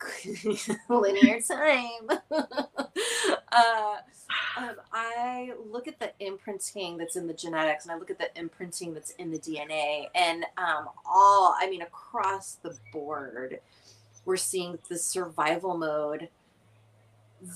linear 0.89 1.39
time. 1.47 2.19
uh, 3.51 3.95
um, 4.57 4.75
I 4.91 5.51
look 5.71 5.87
at 5.87 5.99
the 5.99 6.11
imprinting 6.19 6.97
that's 6.97 7.15
in 7.15 7.27
the 7.27 7.33
genetics, 7.33 7.85
and 7.85 7.91
I 7.91 7.97
look 7.97 8.09
at 8.09 8.17
the 8.17 8.29
imprinting 8.37 8.93
that's 8.93 9.11
in 9.11 9.31
the 9.31 9.39
DNA, 9.39 10.07
and 10.15 10.43
um, 10.57 10.89
all, 11.05 11.55
I 11.59 11.69
mean, 11.69 11.81
across 11.81 12.55
the 12.55 12.77
board, 12.91 13.59
we're 14.25 14.37
seeing 14.37 14.77
the 14.89 14.97
survival 14.97 15.77
mode 15.77 16.29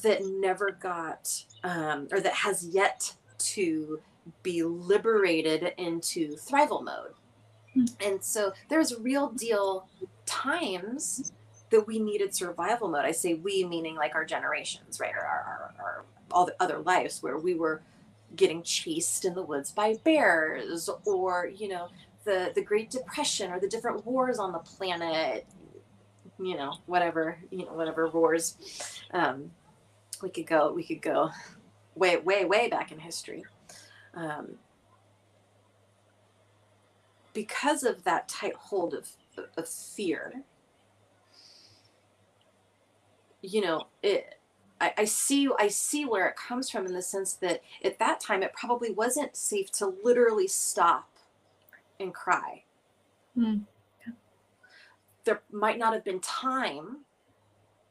that 0.04 0.24
never 0.24 0.72
got 0.72 1.44
um, 1.64 2.08
or 2.12 2.20
that 2.20 2.34
has 2.34 2.66
yet 2.68 3.14
to 3.40 4.00
be 4.44 4.64
liberated 4.64 5.74
into 5.78 6.36
thrival 6.36 6.84
mode. 6.84 7.14
Hmm. 7.74 7.86
And 8.06 8.24
so 8.24 8.54
there's 8.70 8.98
real 9.00 9.30
deal 9.30 9.88
times 10.26 11.34
that 11.72 11.88
we 11.88 12.00
needed 12.00 12.36
survival 12.36 12.90
mode. 12.90 13.06
I 13.06 13.12
say 13.12 13.34
we 13.34 13.64
meaning 13.64 13.96
like 13.96 14.14
our 14.16 14.26
generations, 14.26 15.00
right? 15.00 15.14
Or 15.16 15.26
our, 15.26 15.74
our, 15.80 15.86
our 15.86 16.06
all 16.32 16.46
the 16.46 16.56
other 16.60 16.80
lives 16.80 17.22
where 17.24 17.38
we 17.38 17.56
were 17.56 17.82
getting 18.36 18.64
chased 18.64 19.26
in 19.26 19.34
the 19.34 19.42
woods 19.42 19.72
by 19.72 19.96
bears 20.04 20.90
or, 21.06 21.52
you 21.54 21.68
know, 21.68 21.90
the, 22.24 22.52
the 22.56 22.64
Great 22.64 22.90
Depression 22.90 23.52
or 23.52 23.60
the 23.60 23.68
different 23.68 24.06
wars 24.06 24.40
on 24.40 24.52
the 24.52 24.60
planet, 24.60 25.46
you 26.40 26.56
know, 26.56 26.76
whatever, 26.86 27.38
you 27.50 27.66
know, 27.66 27.74
whatever 27.74 28.10
wars. 28.10 28.56
Um, 29.14 29.52
we 30.22 30.30
could 30.30 30.46
go 30.48 30.72
we 30.72 30.84
could 30.84 31.02
go 31.02 31.32
way 31.96 32.18
way 32.18 32.46
way 32.46 32.70
back 32.70 32.92
in 32.92 33.00
history 33.00 33.44
um, 34.14 34.56
because 37.34 37.84
of 37.84 38.04
that 38.04 38.30
tight 38.30 38.56
hold 38.56 38.94
of, 38.94 39.10
of 39.58 39.68
fear 39.68 40.44
you 43.42 43.62
know 43.62 43.88
it 44.04 44.36
I, 44.80 44.94
I 45.00 45.06
see 45.06 45.50
I 45.60 45.68
see 45.68 46.06
where 46.06 46.28
it 46.28 46.36
comes 46.36 46.70
from 46.70 46.86
in 46.86 46.94
the 46.94 47.02
sense 47.02 47.34
that 47.34 47.62
at 47.86 48.00
that 48.00 48.20
time 48.20 48.44
it 48.44 48.54
probably 48.54 48.92
wasn't 48.92 49.36
safe 49.36 49.72
to 49.74 49.94
literally 50.04 50.48
stop 50.48 51.08
and 52.00 52.14
cry. 52.14 52.64
Mm. 53.38 53.62
There 55.24 55.42
might 55.52 55.78
not 55.78 55.94
have 55.94 56.04
been 56.04 56.20
time 56.20 56.98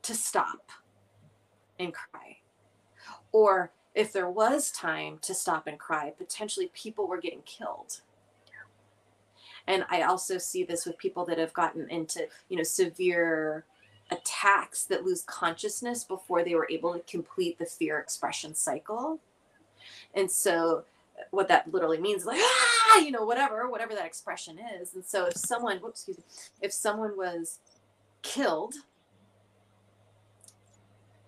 to 0.03 0.15
stop 0.15 0.73
and 1.79 1.95
cry. 1.95 2.39
Or 3.31 3.71
if 3.95 4.13
there 4.13 4.29
was 4.29 4.73
time 4.73 5.19
to 5.23 5.33
stop 5.33 5.69
and 5.69 5.79
cry, 5.79 6.13
potentially 6.19 6.71
people 6.75 7.07
were 7.07 7.21
getting 7.21 7.43
killed. 7.43 8.01
And 9.69 9.85
I 9.89 10.03
also 10.03 10.39
see 10.39 10.65
this 10.65 10.87
with 10.87 10.99
people 10.99 11.25
that 11.27 11.39
have 11.39 11.53
gotten 11.53 11.89
into, 11.91 12.27
you 12.49 12.57
know, 12.57 12.65
severe 12.65 13.65
attacks 14.11 14.85
that 14.85 15.05
lose 15.05 15.23
consciousness 15.23 16.05
before 16.05 16.45
they 16.45 16.55
were 16.55 16.69
able 16.71 16.93
to 16.93 17.01
complete 17.01 17.59
the 17.59 17.67
fear 17.67 17.99
expression 17.99 18.55
cycle. 18.55 19.21
And 20.15 20.31
so 20.31 20.85
what 21.31 21.49
that 21.49 21.71
literally 21.71 22.01
means 22.01 22.25
like 22.25 22.41
ah 22.41 22.99
you 22.99 23.11
know 23.11 23.27
whatever 23.27 23.69
whatever 23.69 23.95
that 23.95 24.07
expression 24.07 24.59
is 24.81 24.95
and 24.95 25.05
so 25.05 25.27
if 25.27 25.37
someone 25.37 25.77
whoops 25.77 26.01
excuse 26.01 26.17
me 26.17 26.25
if 26.63 26.73
someone 26.73 27.15
was 27.15 27.59
killed 28.23 28.73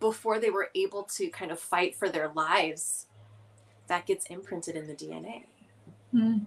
before 0.02 0.38
they 0.38 0.50
were 0.50 0.68
able 0.74 1.04
to 1.04 1.28
kind 1.28 1.50
of 1.50 1.58
fight 1.58 1.96
for 1.96 2.10
their 2.10 2.28
lives, 2.34 3.06
that 3.86 4.04
gets 4.04 4.26
imprinted 4.26 4.76
in 4.76 4.86
the 4.86 4.94
DNA. 4.94 5.44
Mm. 6.12 6.46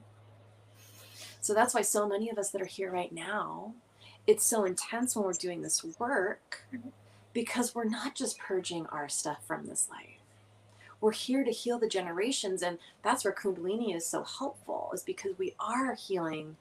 So 1.42 1.54
that's 1.56 1.74
why 1.74 1.82
so 1.82 2.08
many 2.08 2.30
of 2.30 2.38
us 2.38 2.52
that 2.52 2.62
are 2.62 2.66
here 2.66 2.92
right 2.92 3.12
now, 3.12 3.74
it's 4.28 4.46
so 4.46 4.66
intense 4.66 5.16
when 5.16 5.26
we're 5.26 5.34
doing 5.34 5.62
this 5.62 5.84
work 6.00 6.64
mm-hmm. 6.74 6.90
because 7.34 7.76
we're 7.76 7.86
not 7.86 8.16
just 8.16 8.40
purging 8.40 8.86
our 8.88 9.10
stuff 9.10 9.46
from 9.46 9.66
this 9.66 9.88
life. 9.90 10.22
We're 11.02 11.12
here 11.12 11.44
to 11.44 11.52
heal 11.52 11.78
the 11.78 11.88
generations, 11.88 12.64
and 12.64 12.80
that's 13.04 13.24
where 13.24 13.34
Kundalini 13.34 13.96
is 13.96 14.08
so 14.08 14.24
helpful, 14.24 14.90
is 14.94 15.04
because 15.04 15.38
we 15.38 15.54
are 15.60 15.94
healing 15.94 16.56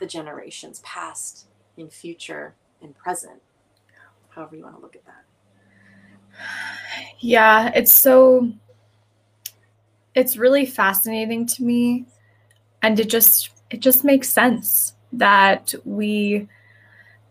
the 0.00 0.06
generations 0.06 0.80
past, 0.80 1.46
in 1.76 1.88
future, 1.88 2.54
and 2.82 2.96
present, 2.96 3.40
however 4.30 4.56
you 4.56 4.64
want 4.64 4.76
to 4.76 4.82
look 4.82 4.96
at 4.96 5.06
that. 5.06 5.24
Yeah, 7.20 7.70
it's 7.74 7.92
so 7.92 8.52
it's 10.14 10.36
really 10.36 10.66
fascinating 10.66 11.46
to 11.46 11.62
me 11.62 12.04
and 12.82 12.98
it 13.00 13.08
just 13.08 13.50
it 13.70 13.80
just 13.80 14.04
makes 14.04 14.28
sense 14.28 14.94
that 15.12 15.74
we 15.84 16.48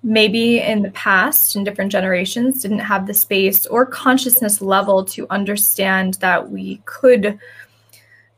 maybe 0.03 0.59
in 0.59 0.81
the 0.81 0.91
past 0.91 1.55
in 1.55 1.63
different 1.63 1.91
generations 1.91 2.61
didn't 2.61 2.79
have 2.79 3.05
the 3.05 3.13
space 3.13 3.65
or 3.67 3.85
consciousness 3.85 4.61
level 4.61 5.05
to 5.05 5.27
understand 5.29 6.15
that 6.15 6.49
we 6.49 6.81
could 6.85 7.39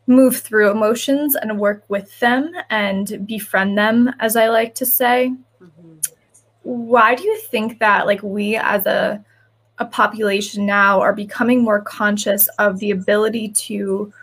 move 0.06 0.38
through 0.38 0.70
emotions 0.70 1.36
and 1.36 1.58
work 1.58 1.84
with 1.88 2.20
them 2.20 2.52
and 2.70 3.26
befriend 3.26 3.78
them 3.78 4.14
as 4.20 4.36
i 4.36 4.50
like 4.50 4.76
to 4.76 4.86
say 4.86 5.34
mm-hmm. 5.62 5.94
why 6.64 7.16
do 7.16 7.24
you 7.24 7.38
think 7.40 7.80
that 7.80 8.06
like 8.06 8.22
we 8.22 8.58
as 8.58 8.86
a 8.86 9.24
a 9.80 9.86
population 9.86 10.66
now 10.66 11.02
are 11.02 11.14
becoming 11.14 11.64
more 11.64 11.82
conscious 11.82 12.48
of 12.60 12.80
the 12.80 12.92
ability 12.92 13.50
to 13.50 14.14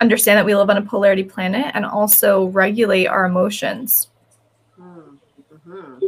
understand 0.00 0.38
that 0.38 0.44
we 0.44 0.54
live 0.54 0.70
on 0.70 0.76
a 0.76 0.82
polarity 0.82 1.24
planet 1.24 1.70
and 1.74 1.84
also 1.84 2.46
regulate 2.46 3.06
our 3.06 3.24
emotions. 3.24 4.08
Mm-hmm. 4.78 6.06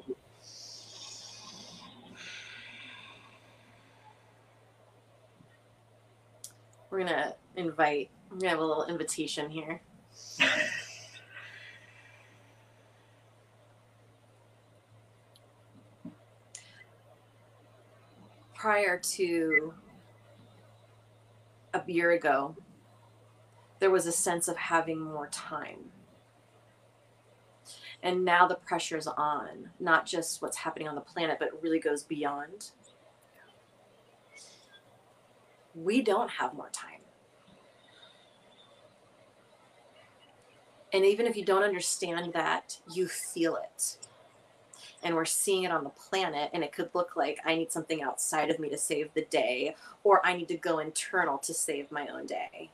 We're 6.96 7.04
to 7.08 7.36
invite, 7.56 8.08
to 8.40 8.48
have 8.48 8.58
a 8.58 8.64
little 8.64 8.86
invitation 8.86 9.50
here. 9.50 9.82
prior 18.54 18.98
to 18.98 19.74
a 21.74 21.82
year 21.86 22.12
ago, 22.12 22.56
there 23.78 23.90
was 23.90 24.06
a 24.06 24.12
sense 24.12 24.48
of 24.48 24.56
having 24.56 24.98
more 24.98 25.28
time. 25.28 25.90
And 28.02 28.24
now 28.24 28.48
the 28.48 28.54
pressure's 28.54 29.06
on, 29.06 29.68
not 29.78 30.06
just 30.06 30.40
what's 30.40 30.56
happening 30.56 30.88
on 30.88 30.94
the 30.94 31.02
planet, 31.02 31.36
but 31.38 31.48
it 31.48 31.54
really 31.60 31.78
goes 31.78 32.04
beyond. 32.04 32.70
We 35.76 36.00
don't 36.02 36.30
have 36.30 36.54
more 36.54 36.70
time. 36.70 37.00
And 40.92 41.04
even 41.04 41.26
if 41.26 41.36
you 41.36 41.44
don't 41.44 41.62
understand 41.62 42.32
that, 42.32 42.78
you 42.94 43.06
feel 43.06 43.56
it. 43.56 43.98
And 45.02 45.14
we're 45.14 45.26
seeing 45.26 45.64
it 45.64 45.70
on 45.70 45.84
the 45.84 45.90
planet 45.90 46.50
and 46.54 46.64
it 46.64 46.72
could 46.72 46.88
look 46.94 47.16
like 47.16 47.38
i 47.44 47.54
need 47.54 47.70
something 47.70 48.02
outside 48.02 48.50
of 48.50 48.58
me 48.58 48.70
to 48.70 48.78
save 48.78 49.12
the 49.14 49.24
day 49.26 49.76
or 50.02 50.24
i 50.24 50.34
need 50.34 50.48
to 50.48 50.56
go 50.56 50.78
internal 50.78 51.38
to 51.38 51.52
save 51.52 51.92
my 51.92 52.08
own 52.08 52.26
day. 52.26 52.70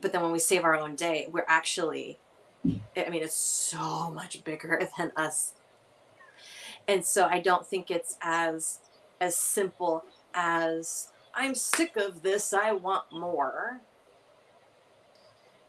But 0.00 0.12
then 0.12 0.22
when 0.22 0.30
we 0.30 0.38
save 0.38 0.64
our 0.64 0.76
own 0.76 0.94
day 0.94 1.26
we're 1.30 1.44
actually 1.48 2.18
i 2.64 3.10
mean 3.10 3.22
it's 3.22 3.34
so 3.34 4.10
much 4.12 4.44
bigger 4.44 4.88
than 4.98 5.10
us. 5.16 5.52
And 6.86 7.04
so 7.04 7.26
i 7.26 7.40
don't 7.40 7.66
think 7.66 7.90
it's 7.90 8.16
as 8.22 8.78
as 9.20 9.36
simple 9.36 10.04
as 10.32 11.08
i'm 11.36 11.54
sick 11.54 11.96
of 11.96 12.22
this 12.22 12.52
i 12.52 12.72
want 12.72 13.04
more 13.12 13.80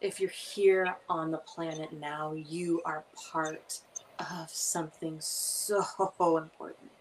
if 0.01 0.19
you're 0.19 0.30
here 0.30 0.95
on 1.10 1.32
the 1.32 1.38
planet 1.39 1.91
now 1.93 2.34
you 2.34 2.82
are 2.86 3.03
part 3.32 3.80
of 4.19 4.49
something 4.49 5.17
so 5.19 5.84
important. 6.38 6.91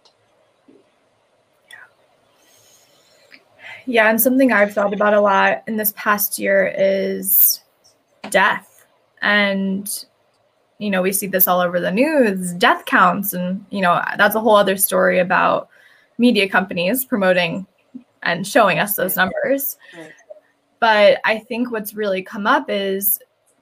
Yeah, 1.68 1.76
Yeah, 3.86 4.10
and 4.10 4.20
something 4.20 4.52
I've 4.52 4.72
thought 4.72 4.92
about 4.92 5.14
a 5.14 5.20
lot 5.20 5.62
in 5.66 5.76
this 5.76 5.92
past 5.96 6.38
year 6.38 6.72
is 6.76 7.60
death. 8.30 8.86
And, 9.22 10.04
you 10.78 10.90
know, 10.90 11.02
we 11.02 11.12
see 11.12 11.26
this 11.26 11.48
all 11.48 11.60
over 11.60 11.80
the 11.80 11.90
news 11.90 12.52
death 12.52 12.84
counts. 12.84 13.32
And, 13.32 13.64
you 13.70 13.80
know, 13.80 14.02
that's 14.16 14.34
a 14.34 14.40
whole 14.40 14.56
other 14.56 14.76
story 14.76 15.18
about 15.18 15.68
media 16.18 16.48
companies 16.48 17.04
promoting 17.04 17.66
and 18.22 18.46
showing 18.46 18.78
us 18.78 18.96
those 18.96 19.16
numbers. 19.16 19.76
But 20.80 21.20
I 21.24 21.38
think 21.38 21.70
what's 21.70 21.94
really 21.94 22.22
come 22.22 22.46
up 22.46 22.66
is 22.68 23.18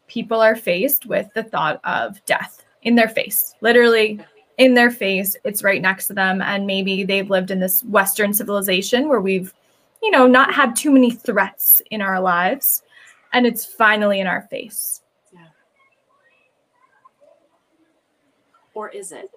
people 0.08 0.40
are 0.40 0.56
faced 0.56 1.06
with 1.06 1.28
the 1.34 1.42
thought 1.42 1.80
of 1.84 2.24
death 2.26 2.64
in 2.82 2.94
their 2.94 3.08
face, 3.08 3.54
literally 3.60 4.20
in 4.58 4.74
their 4.74 4.90
face, 4.90 5.36
it's 5.44 5.62
right 5.64 5.82
next 5.82 6.06
to 6.08 6.14
them. 6.14 6.40
And 6.40 6.66
maybe 6.66 7.04
they've 7.04 7.28
lived 7.28 7.50
in 7.50 7.60
this 7.60 7.82
Western 7.84 8.32
civilization 8.32 9.08
where 9.08 9.20
we've, 9.20 9.52
you 10.02 10.10
know, 10.10 10.26
not 10.26 10.54
had 10.54 10.76
too 10.76 10.90
many 10.90 11.10
threats 11.10 11.82
in 11.90 12.00
our 12.00 12.20
lives. 12.20 12.82
And 13.32 13.46
it's 13.46 13.64
finally 13.64 14.20
in 14.20 14.26
our 14.26 14.42
face. 14.42 15.02
Yeah. 15.32 15.46
Or 18.74 18.90
is 18.90 19.10
it? 19.10 19.30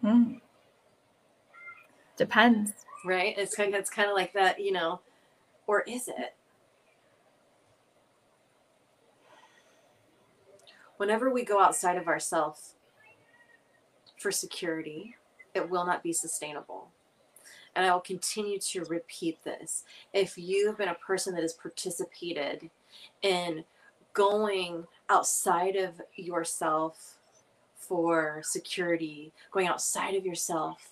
Hmm. 0.00 0.34
Depends. 2.16 2.72
Right? 3.04 3.36
It's 3.36 3.54
kind 3.54 3.74
of, 3.74 3.80
it's 3.80 3.90
kind 3.90 4.08
of 4.08 4.14
like 4.14 4.32
that, 4.34 4.60
you 4.60 4.72
know, 4.72 5.00
or 5.66 5.82
is 5.82 6.08
it? 6.08 6.34
Whenever 10.98 11.30
we 11.30 11.44
go 11.44 11.60
outside 11.60 11.96
of 11.96 12.06
ourselves 12.06 12.74
for 14.18 14.30
security, 14.30 15.16
it 15.52 15.68
will 15.68 15.84
not 15.84 16.02
be 16.02 16.12
sustainable. 16.12 16.90
And 17.74 17.84
I 17.84 17.92
will 17.92 18.00
continue 18.00 18.58
to 18.60 18.84
repeat 18.84 19.42
this. 19.42 19.84
If 20.12 20.38
you 20.38 20.68
have 20.68 20.78
been 20.78 20.90
a 20.90 20.94
person 20.94 21.34
that 21.34 21.42
has 21.42 21.54
participated 21.54 22.70
in 23.22 23.64
going 24.12 24.86
outside 25.08 25.74
of 25.74 26.00
yourself 26.14 27.18
for 27.74 28.40
security, 28.44 29.32
going 29.50 29.66
outside 29.66 30.14
of 30.14 30.24
yourself 30.24 30.90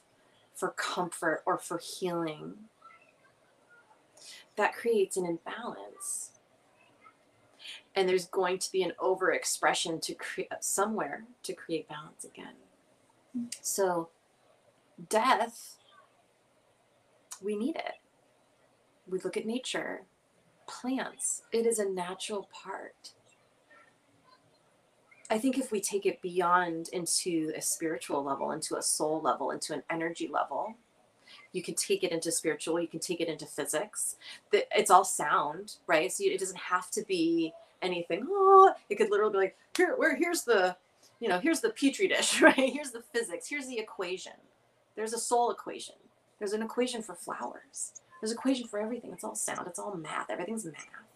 for 0.60 0.68
comfort 0.68 1.42
or 1.46 1.56
for 1.56 1.78
healing, 1.78 2.52
that 4.56 4.74
creates 4.74 5.16
an 5.16 5.24
imbalance. 5.24 6.32
And 7.96 8.06
there's 8.06 8.26
going 8.26 8.58
to 8.58 8.70
be 8.70 8.82
an 8.82 8.92
overexpression 9.00 10.02
to 10.02 10.14
create 10.14 10.50
somewhere 10.60 11.24
to 11.42 11.54
create 11.54 11.88
balance 11.88 12.24
again. 12.24 12.54
So, 13.62 14.10
death, 15.08 15.78
we 17.42 17.56
need 17.56 17.76
it. 17.76 17.94
We 19.08 19.18
look 19.18 19.38
at 19.38 19.46
nature, 19.46 20.02
plants, 20.68 21.42
it 21.52 21.64
is 21.64 21.78
a 21.78 21.88
natural 21.88 22.48
part. 22.52 23.14
I 25.30 25.38
think 25.38 25.58
if 25.58 25.70
we 25.70 25.80
take 25.80 26.06
it 26.06 26.20
beyond 26.20 26.88
into 26.92 27.52
a 27.56 27.62
spiritual 27.62 28.24
level, 28.24 28.50
into 28.50 28.76
a 28.76 28.82
soul 28.82 29.20
level, 29.20 29.52
into 29.52 29.72
an 29.72 29.82
energy 29.88 30.28
level, 30.28 30.74
you 31.52 31.62
can 31.62 31.74
take 31.74 32.02
it 32.02 32.12
into 32.12 32.32
spiritual, 32.32 32.80
you 32.80 32.88
can 32.88 33.00
take 33.00 33.20
it 33.20 33.28
into 33.28 33.46
physics. 33.46 34.16
It's 34.52 34.90
all 34.90 35.04
sound, 35.04 35.76
right? 35.86 36.12
So 36.12 36.24
it 36.24 36.40
doesn't 36.40 36.58
have 36.58 36.90
to 36.90 37.04
be 37.06 37.52
anything. 37.80 38.26
Oh, 38.28 38.74
it 38.88 38.96
could 38.96 39.10
literally 39.10 39.32
be 39.32 39.38
like, 39.38 39.56
here, 39.76 39.94
where 39.96 40.16
here's 40.16 40.42
the 40.42 40.76
you 41.20 41.28
know, 41.28 41.38
here's 41.38 41.60
the 41.60 41.70
petri 41.70 42.08
dish, 42.08 42.40
right? 42.42 42.54
Here's 42.56 42.90
the 42.90 43.02
physics, 43.12 43.48
here's 43.48 43.66
the 43.66 43.78
equation. 43.78 44.32
There's 44.96 45.12
a 45.12 45.18
soul 45.18 45.50
equation. 45.50 45.94
There's 46.38 46.54
an 46.54 46.62
equation 46.62 47.02
for 47.02 47.14
flowers. 47.14 47.92
There's 48.20 48.32
an 48.32 48.38
equation 48.38 48.66
for 48.66 48.80
everything. 48.80 49.12
It's 49.12 49.24
all 49.24 49.34
sound, 49.34 49.66
it's 49.66 49.78
all 49.78 49.94
math. 49.94 50.30
Everything's 50.30 50.64
math. 50.64 51.09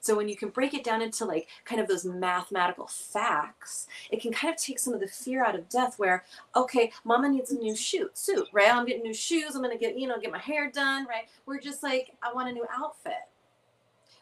So 0.00 0.16
when 0.16 0.28
you 0.28 0.36
can 0.36 0.50
break 0.50 0.74
it 0.74 0.84
down 0.84 1.02
into 1.02 1.24
like 1.24 1.48
kind 1.64 1.80
of 1.80 1.88
those 1.88 2.04
mathematical 2.04 2.86
facts, 2.86 3.86
it 4.10 4.20
can 4.20 4.32
kind 4.32 4.52
of 4.52 4.60
take 4.60 4.78
some 4.78 4.94
of 4.94 5.00
the 5.00 5.08
fear 5.08 5.44
out 5.44 5.54
of 5.54 5.68
death 5.68 5.98
where, 5.98 6.24
okay, 6.56 6.92
mama 7.04 7.28
needs 7.28 7.52
a 7.52 7.58
new 7.58 7.76
shoot, 7.76 8.16
suit, 8.16 8.48
right? 8.52 8.72
I'm 8.72 8.86
getting 8.86 9.02
new 9.02 9.14
shoes, 9.14 9.54
I'm 9.54 9.62
gonna 9.62 9.78
get, 9.78 9.98
you 9.98 10.06
know, 10.06 10.18
get 10.18 10.32
my 10.32 10.38
hair 10.38 10.70
done, 10.70 11.06
right? 11.06 11.28
We're 11.46 11.60
just 11.60 11.82
like, 11.82 12.12
I 12.22 12.32
want 12.32 12.48
a 12.48 12.52
new 12.52 12.66
outfit. 12.72 13.12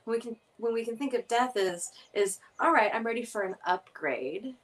When 0.05 0.17
we 0.17 0.21
can 0.21 0.37
when 0.59 0.75
we 0.75 0.85
can 0.85 0.97
think 0.97 1.15
of 1.15 1.29
death 1.29 1.57
as 1.57 1.93
is 2.15 2.41
all 2.59 2.73
right, 2.73 2.91
I'm 2.93 3.05
ready 3.05 3.25
for 3.25 3.43
an 3.43 3.57
upgrade 3.67 4.55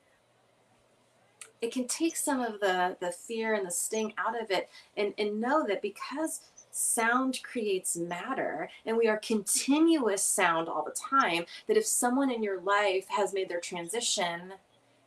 it 1.64 1.72
can 1.72 1.88
take 1.88 2.16
some 2.16 2.40
of 2.40 2.60
the 2.60 2.96
the 3.00 3.10
fear 3.10 3.54
and 3.54 3.66
the 3.66 3.70
sting 3.70 4.12
out 4.18 4.40
of 4.40 4.50
it 4.50 4.68
and 4.96 5.14
and 5.18 5.40
know 5.40 5.66
that 5.66 5.80
because 5.80 6.40
sound 6.74 7.40
creates 7.44 7.96
matter 7.96 8.68
and 8.84 8.96
we 8.96 9.06
are 9.06 9.18
continuous 9.18 10.22
sound 10.22 10.68
all 10.68 10.84
the 10.84 10.90
time 10.90 11.44
that 11.68 11.76
if 11.76 11.86
someone 11.86 12.30
in 12.30 12.42
your 12.42 12.60
life 12.60 13.06
has 13.08 13.32
made 13.32 13.48
their 13.48 13.60
transition 13.60 14.52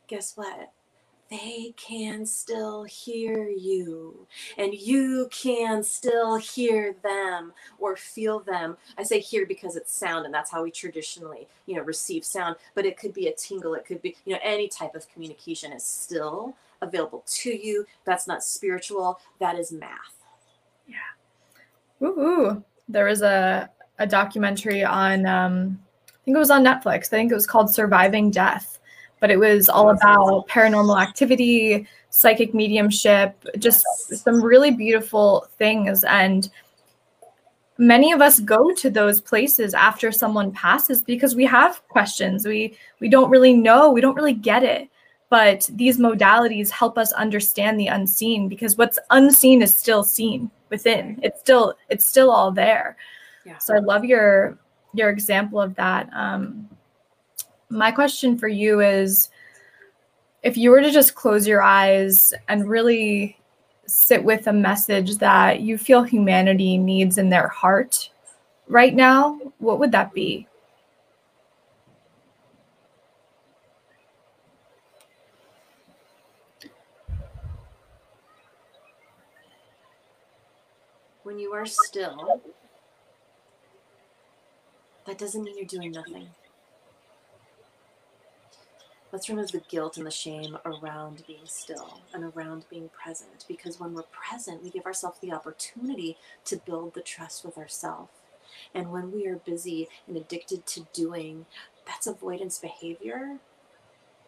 guess 0.07 0.37
what? 0.37 0.71
They 1.29 1.73
can 1.75 2.25
still 2.25 2.85
hear 2.85 3.49
you 3.49 4.27
and 4.57 4.73
you 4.73 5.27
can 5.29 5.83
still 5.83 6.37
hear 6.37 6.95
them 7.03 7.51
or 7.79 7.97
feel 7.97 8.39
them. 8.39 8.77
I 8.97 9.03
say 9.03 9.19
hear 9.19 9.45
because 9.45 9.75
it's 9.75 9.93
sound 9.93 10.25
and 10.25 10.33
that's 10.33 10.51
how 10.51 10.63
we 10.63 10.71
traditionally 10.71 11.49
you 11.65 11.75
know 11.75 11.81
receive 11.81 12.23
sound 12.23 12.55
but 12.75 12.85
it 12.85 12.97
could 12.97 13.13
be 13.13 13.27
a 13.27 13.33
tingle 13.33 13.73
it 13.73 13.85
could 13.85 14.01
be 14.01 14.15
you 14.25 14.33
know 14.33 14.39
any 14.41 14.69
type 14.69 14.95
of 14.95 15.11
communication 15.11 15.73
is 15.73 15.83
still 15.83 16.55
available 16.81 17.23
to 17.27 17.51
you. 17.51 17.85
That's 18.05 18.27
not 18.27 18.41
spiritual 18.41 19.19
that 19.39 19.59
is 19.59 19.73
math 19.73 20.16
Ooh, 22.01 22.63
there 22.87 23.05
was 23.05 23.21
a 23.21 23.69
a 23.99 24.05
documentary 24.05 24.83
on 24.83 25.25
um 25.25 25.79
i 26.07 26.23
think 26.23 26.35
it 26.35 26.39
was 26.39 26.51
on 26.51 26.63
netflix 26.63 27.07
i 27.07 27.17
think 27.17 27.31
it 27.31 27.35
was 27.35 27.47
called 27.47 27.67
surviving 27.73 28.29
death 28.29 28.77
but 29.19 29.31
it 29.31 29.37
was 29.37 29.69
all 29.69 29.89
about 29.89 30.47
paranormal 30.47 31.01
activity, 31.01 31.87
psychic 32.09 32.53
mediumship, 32.53 33.35
just 33.57 33.83
some 34.09 34.41
really 34.41 34.71
beautiful 34.71 35.47
things. 35.57 36.03
And 36.03 36.49
many 37.77 38.11
of 38.11 38.21
us 38.21 38.39
go 38.39 38.71
to 38.73 38.89
those 38.89 39.21
places 39.21 39.73
after 39.73 40.11
someone 40.11 40.51
passes 40.51 41.01
because 41.01 41.35
we 41.35 41.45
have 41.45 41.85
questions. 41.87 42.45
We 42.45 42.77
we 42.99 43.09
don't 43.09 43.29
really 43.29 43.53
know, 43.53 43.91
we 43.91 44.01
don't 44.01 44.15
really 44.15 44.33
get 44.33 44.63
it. 44.63 44.89
But 45.29 45.69
these 45.73 45.97
modalities 45.97 46.69
help 46.69 46.97
us 46.97 47.11
understand 47.11 47.77
the 47.77 47.87
unseen 47.87 48.47
because 48.47 48.77
what's 48.77 48.99
unseen 49.09 49.61
is 49.61 49.75
still 49.75 50.03
seen 50.03 50.49
within. 50.69 51.19
It's 51.23 51.39
still 51.39 51.75
it's 51.89 52.05
still 52.05 52.31
all 52.31 52.51
there. 52.51 52.97
Yeah. 53.45 53.57
So 53.57 53.75
I 53.75 53.79
love 53.79 54.05
your 54.05 54.57
your 54.93 55.09
example 55.09 55.61
of 55.61 55.75
that. 55.75 56.09
Um, 56.13 56.69
my 57.69 57.91
question 57.91 58.37
for 58.37 58.47
you 58.47 58.81
is 58.81 59.29
if 60.43 60.57
you 60.57 60.69
were 60.69 60.81
to 60.81 60.91
just 60.91 61.15
close 61.15 61.47
your 61.47 61.61
eyes 61.61 62.33
and 62.47 62.69
really 62.69 63.37
sit 63.85 64.23
with 64.23 64.47
a 64.47 64.53
message 64.53 65.17
that 65.17 65.61
you 65.61 65.77
feel 65.77 66.03
humanity 66.03 66.77
needs 66.77 67.17
in 67.17 67.29
their 67.29 67.47
heart 67.47 68.09
right 68.67 68.93
now, 68.93 69.39
what 69.59 69.79
would 69.79 69.91
that 69.91 70.13
be? 70.13 70.47
When 81.27 81.39
you 81.39 81.51
are 81.51 81.65
still, 81.65 82.41
that 85.05 85.17
doesn't 85.17 85.43
mean 85.43 85.57
you're 85.57 85.65
doing 85.65 85.91
nothing. 85.91 86.29
Let's 89.11 89.27
remove 89.27 89.51
the 89.51 89.59
guilt 89.67 89.97
and 89.97 90.05
the 90.05 90.11
shame 90.11 90.57
around 90.63 91.25
being 91.27 91.43
still 91.43 91.99
and 92.13 92.23
around 92.23 92.63
being 92.69 92.89
present. 92.89 93.43
Because 93.45 93.77
when 93.77 93.93
we're 93.93 94.03
present, 94.03 94.63
we 94.63 94.69
give 94.69 94.85
ourselves 94.85 95.19
the 95.19 95.33
opportunity 95.33 96.15
to 96.45 96.55
build 96.55 96.93
the 96.93 97.01
trust 97.01 97.43
with 97.43 97.57
ourselves. 97.57 98.13
And 98.73 98.89
when 98.89 99.11
we 99.11 99.27
are 99.27 99.35
busy 99.35 99.89
and 100.07 100.15
addicted 100.15 100.65
to 100.67 100.87
doing, 100.93 101.45
that's 101.85 102.07
avoidance 102.07 102.57
behavior 102.57 103.39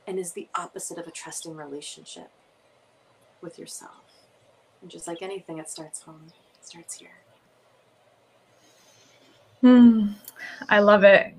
and 0.06 0.20
is 0.20 0.34
the 0.34 0.50
opposite 0.54 0.98
of 0.98 1.08
a 1.08 1.12
trusting 1.12 1.56
relationship 1.56 2.30
with 3.40 3.58
yourself. 3.58 4.04
And 4.82 4.92
just 4.92 5.08
like 5.08 5.22
anything, 5.22 5.60
it 5.60 5.70
starts 5.70 6.02
home, 6.02 6.34
starts 6.70 6.94
here. 6.94 7.10
Hmm, 9.62 10.10
I 10.70 10.80
love 10.80 11.04
it. 11.04 11.34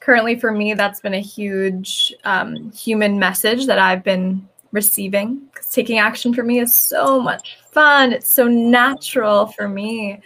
Currently 0.00 0.40
for 0.40 0.50
me 0.50 0.72
that's 0.72 0.98
been 1.00 1.12
a 1.12 1.20
huge 1.20 2.14
um, 2.24 2.72
human 2.72 3.18
message 3.18 3.66
that 3.66 3.78
i've 3.78 4.02
been 4.02 4.48
receiving. 4.72 5.42
Because 5.52 5.68
taking 5.68 5.98
action 5.98 6.32
for 6.32 6.42
me 6.42 6.58
is 6.58 6.74
so 6.74 7.20
much 7.20 7.58
fun. 7.70 8.14
It's 8.14 8.32
so 8.32 8.48
natural 8.48 9.46
for 9.46 9.68
me. 9.68 10.20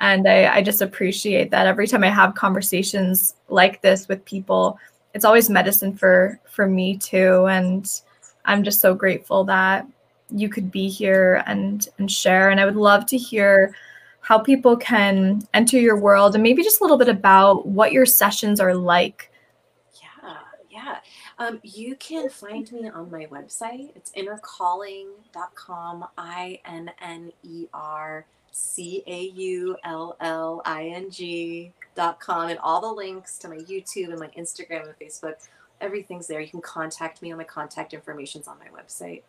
And 0.00 0.28
I, 0.28 0.56
I 0.56 0.62
just 0.62 0.82
appreciate 0.82 1.52
that 1.52 1.68
every 1.68 1.86
time 1.86 2.02
i 2.02 2.10
have 2.10 2.34
conversations 2.34 3.36
like 3.48 3.80
this 3.82 4.08
with 4.08 4.24
people 4.24 4.78
it's 5.14 5.24
always 5.24 5.48
medicine 5.48 5.96
for 5.96 6.40
for 6.50 6.66
me 6.66 6.98
too. 6.98 7.46
And 7.46 7.88
i'm 8.46 8.64
just 8.64 8.80
so 8.80 8.94
grateful 8.96 9.44
that 9.44 9.86
you 10.30 10.48
could 10.48 10.70
be 10.70 10.88
here 10.88 11.42
and 11.46 11.88
and 11.98 12.10
share 12.10 12.50
and 12.50 12.60
i 12.60 12.64
would 12.64 12.76
love 12.76 13.06
to 13.06 13.16
hear 13.16 13.72
how 14.26 14.40
people 14.40 14.76
can 14.76 15.40
enter 15.54 15.78
your 15.78 15.96
world 15.96 16.34
and 16.34 16.42
maybe 16.42 16.60
just 16.60 16.80
a 16.80 16.82
little 16.82 16.98
bit 16.98 17.08
about 17.08 17.64
what 17.64 17.92
your 17.92 18.04
sessions 18.04 18.58
are 18.58 18.74
like. 18.74 19.30
Yeah, 20.02 20.38
yeah. 20.68 20.96
Um, 21.38 21.60
you 21.62 21.94
can 21.94 22.28
find 22.28 22.70
me 22.72 22.88
on 22.88 23.08
my 23.08 23.26
website. 23.26 23.90
It's 23.94 24.10
innercaulling.com, 24.16 26.06
I 26.18 26.58
N 26.64 26.90
N 27.00 27.32
E 27.44 27.66
R 27.72 28.26
C 28.50 29.04
A 29.06 29.26
U 29.26 29.76
L 29.84 30.16
L 30.20 30.60
I 30.64 30.86
N 30.86 31.08
G.com, 31.08 32.48
and 32.48 32.58
all 32.58 32.80
the 32.80 32.92
links 32.92 33.38
to 33.38 33.48
my 33.48 33.58
YouTube 33.58 34.08
and 34.08 34.18
my 34.18 34.30
Instagram 34.36 34.88
and 34.88 34.98
Facebook. 34.98 35.34
Everything's 35.80 36.26
there. 36.26 36.40
You 36.40 36.48
can 36.48 36.62
contact 36.62 37.22
me 37.22 37.30
on 37.30 37.38
my 37.38 37.44
contact 37.44 37.94
information's 37.94 38.48
on 38.48 38.58
my 38.58 38.76
website. 38.76 39.22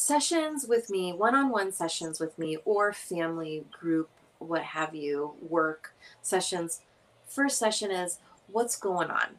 Sessions 0.00 0.66
with 0.66 0.88
me, 0.88 1.12
one 1.12 1.34
on 1.34 1.50
one 1.50 1.70
sessions 1.70 2.18
with 2.18 2.38
me, 2.38 2.56
or 2.64 2.90
family, 2.92 3.64
group, 3.70 4.08
what 4.38 4.62
have 4.62 4.94
you, 4.94 5.34
work 5.46 5.94
sessions. 6.22 6.80
First 7.28 7.58
session 7.58 7.90
is 7.90 8.18
what's 8.50 8.78
going 8.78 9.10
on? 9.10 9.38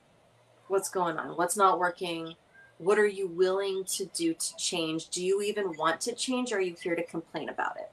What's 0.67 0.89
going 0.89 1.17
on? 1.17 1.35
What's 1.35 1.57
not 1.57 1.79
working? 1.79 2.35
What 2.77 2.99
are 2.99 3.07
you 3.07 3.27
willing 3.27 3.85
to 3.85 4.05
do 4.05 4.35
to 4.35 4.55
change? 4.55 5.09
Do 5.09 5.25
you 5.25 5.41
even 5.41 5.75
want 5.77 5.99
to 6.01 6.13
change? 6.13 6.51
Or 6.51 6.57
are 6.57 6.61
you 6.61 6.75
here 6.81 6.95
to 6.95 7.03
complain 7.03 7.49
about 7.49 7.77
it? 7.77 7.91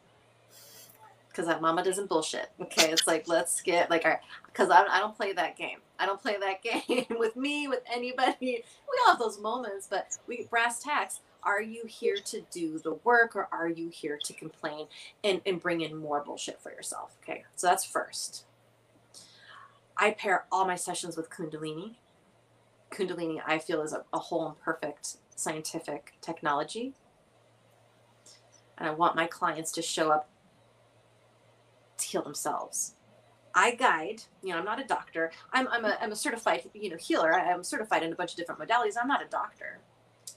Because 1.29 1.47
that 1.47 1.63
mama 1.63 1.83
doesn't 1.83 2.09
bullshit. 2.09 2.51
Okay. 2.61 2.91
It's 2.91 3.07
like, 3.07 3.29
let's 3.29 3.63
get 3.63 3.91
like 3.91 4.05
our, 4.05 4.21
because 4.47 4.71
I, 4.71 4.85
I 4.91 5.01
don't 5.01 5.17
play 5.17 5.33
that 5.33 5.57
game. 5.57 5.79
I 5.99 6.05
don't 6.05 6.21
play 6.21 6.37
that 6.39 6.63
game 6.89 7.07
with 7.19 7.35
me, 7.35 7.67
with 7.67 7.83
anybody. 7.91 8.37
We 8.41 9.01
all 9.07 9.13
have 9.13 9.19
those 9.19 9.41
moments, 9.41 9.87
but 9.91 10.19
we 10.27 10.47
brass 10.51 10.83
tacks 10.83 11.21
are 11.49 11.63
you 11.63 11.85
here 11.87 12.17
to 12.27 12.43
do 12.51 12.79
the 12.79 12.93
work 13.05 13.35
or 13.35 13.49
are 13.51 13.69
you 13.69 13.89
here 13.89 14.19
to 14.23 14.35
complain 14.35 14.87
and, 15.25 15.41
and 15.47 15.63
bring 15.63 15.81
in 15.81 15.97
more 15.97 16.23
bullshit 16.23 16.61
for 16.61 16.71
yourself? 16.71 17.17
Okay, 17.23 17.45
so 17.57 17.67
that's 17.67 17.87
first. 17.87 18.45
I 19.97 20.11
pair 20.11 20.45
all 20.53 20.67
my 20.67 20.77
sessions 20.77 21.17
with 21.17 21.31
Kundalini. 21.31 21.95
Kundalini, 22.91 23.41
I 23.47 23.59
feel, 23.59 23.81
is 23.81 23.95
a, 23.95 24.05
a 24.13 24.19
whole 24.19 24.47
and 24.47 24.61
perfect 24.61 25.17
scientific 25.35 26.13
technology. 26.21 26.93
And 28.77 28.87
I 28.87 28.93
want 28.93 29.17
my 29.17 29.27
clients 29.27 29.73
to 29.73 29.83
show 29.83 30.11
up 30.11 30.29
to 31.97 32.07
heal 32.07 32.23
themselves. 32.23 32.95
I 33.55 33.75
guide, 33.75 34.23
you 34.43 34.53
know, 34.53 34.59
I'm 34.59 34.67
not 34.67 34.81
a 34.81 34.85
doctor. 34.85 35.33
I'm, 35.55 35.67
I'm, 35.69 35.87
a, 35.87 35.97
I'm 36.01 36.13
a 36.13 36.17
certified, 36.17 36.69
you 36.75 36.91
know, 36.91 36.97
healer. 36.97 37.33
I'm 37.33 37.65
certified 37.65 38.03
in 38.03 38.13
a 38.13 38.17
bunch 38.17 38.33
of 38.33 38.37
different 38.37 38.61
modalities. 38.61 38.97
I'm 39.01 39.09
not 39.09 39.25
a 39.25 39.29
doctor. 39.29 39.81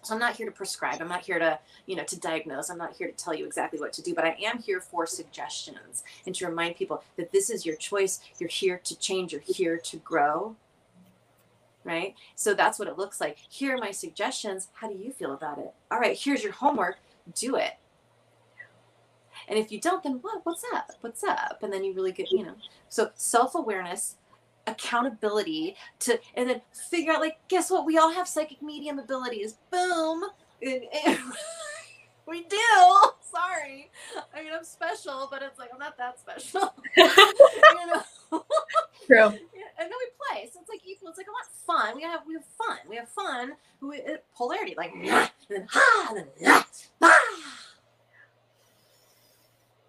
So 0.01 0.13
I'm 0.13 0.19
not 0.19 0.35
here 0.35 0.45
to 0.47 0.51
prescribe. 0.51 1.01
I'm 1.01 1.07
not 1.07 1.21
here 1.21 1.39
to, 1.39 1.59
you 1.85 1.95
know, 1.95 2.03
to 2.05 2.19
diagnose. 2.19 2.69
I'm 2.69 2.77
not 2.77 2.95
here 2.97 3.07
to 3.07 3.13
tell 3.13 3.33
you 3.33 3.45
exactly 3.45 3.79
what 3.79 3.93
to 3.93 4.01
do, 4.01 4.15
but 4.15 4.25
I 4.25 4.35
am 4.41 4.59
here 4.59 4.81
for 4.81 5.05
suggestions 5.05 6.03
and 6.25 6.33
to 6.35 6.47
remind 6.47 6.75
people 6.75 7.03
that 7.17 7.31
this 7.31 7.49
is 7.49 7.65
your 7.65 7.75
choice. 7.75 8.19
You're 8.39 8.49
here 8.49 8.79
to 8.83 8.97
change. 8.97 9.31
You're 9.31 9.41
here 9.41 9.77
to 9.77 9.97
grow. 9.97 10.55
Right? 11.83 12.15
So 12.35 12.53
that's 12.53 12.77
what 12.77 12.87
it 12.87 12.97
looks 12.97 13.19
like. 13.19 13.37
Here 13.49 13.75
are 13.75 13.79
my 13.79 13.91
suggestions. 13.91 14.69
How 14.73 14.87
do 14.87 14.95
you 14.95 15.11
feel 15.11 15.33
about 15.33 15.57
it? 15.57 15.73
All 15.91 15.99
right, 15.99 16.17
here's 16.17 16.43
your 16.43 16.53
homework. 16.53 16.97
Do 17.33 17.55
it. 17.55 17.73
And 19.47 19.57
if 19.57 19.71
you 19.71 19.79
don't, 19.79 20.03
then 20.03 20.19
what? 20.21 20.41
What's 20.45 20.63
up? 20.73 20.91
What's 21.01 21.23
up? 21.23 21.59
And 21.63 21.73
then 21.73 21.83
you 21.83 21.93
really 21.93 22.11
get, 22.11 22.31
you 22.31 22.45
know. 22.45 22.53
So 22.89 23.09
self 23.15 23.55
awareness 23.55 24.15
accountability 24.71 25.75
to 25.99 26.19
and 26.35 26.49
then 26.49 26.61
figure 26.89 27.13
out 27.13 27.21
like 27.21 27.37
guess 27.47 27.69
what? 27.69 27.85
We 27.85 27.97
all 27.97 28.11
have 28.11 28.27
psychic 28.27 28.61
medium 28.61 28.99
abilities. 28.99 29.57
Boom. 29.71 30.23
And, 30.61 30.81
and 31.05 31.19
we 32.27 32.43
do. 32.43 32.57
Sorry. 33.31 33.89
I 34.35 34.43
mean 34.43 34.51
i'm 34.53 34.63
special 34.63 35.27
but 35.31 35.41
it's 35.41 35.57
like 35.59 35.69
i'm 35.73 35.79
not 35.79 35.97
that 35.97 36.19
special. 36.19 36.73
You 36.97 37.87
know? 37.93 38.45
True. 39.07 39.25
And 39.27 39.89
then 39.89 39.89
we 39.89 40.35
play. 40.35 40.49
So 40.53 40.59
it's 40.61 40.69
like 40.69 40.81
equal 40.85 41.09
it's 41.09 41.17
like 41.17 41.27
i 41.27 41.31
want 41.31 41.47
fun. 41.65 41.95
We 41.95 42.03
have 42.03 42.21
we 42.27 42.33
have 42.35 42.45
fun. 42.45 42.77
We 42.89 42.95
have 42.97 43.09
fun 43.09 43.53
we, 43.81 44.01
uh, 44.01 44.17
polarity. 44.35 44.75
Like 44.77 44.93
and 44.95 45.31
then 45.49 45.67
ha 45.69 46.07
and 46.09 46.27
then 46.39 46.63
ah. 47.01 47.17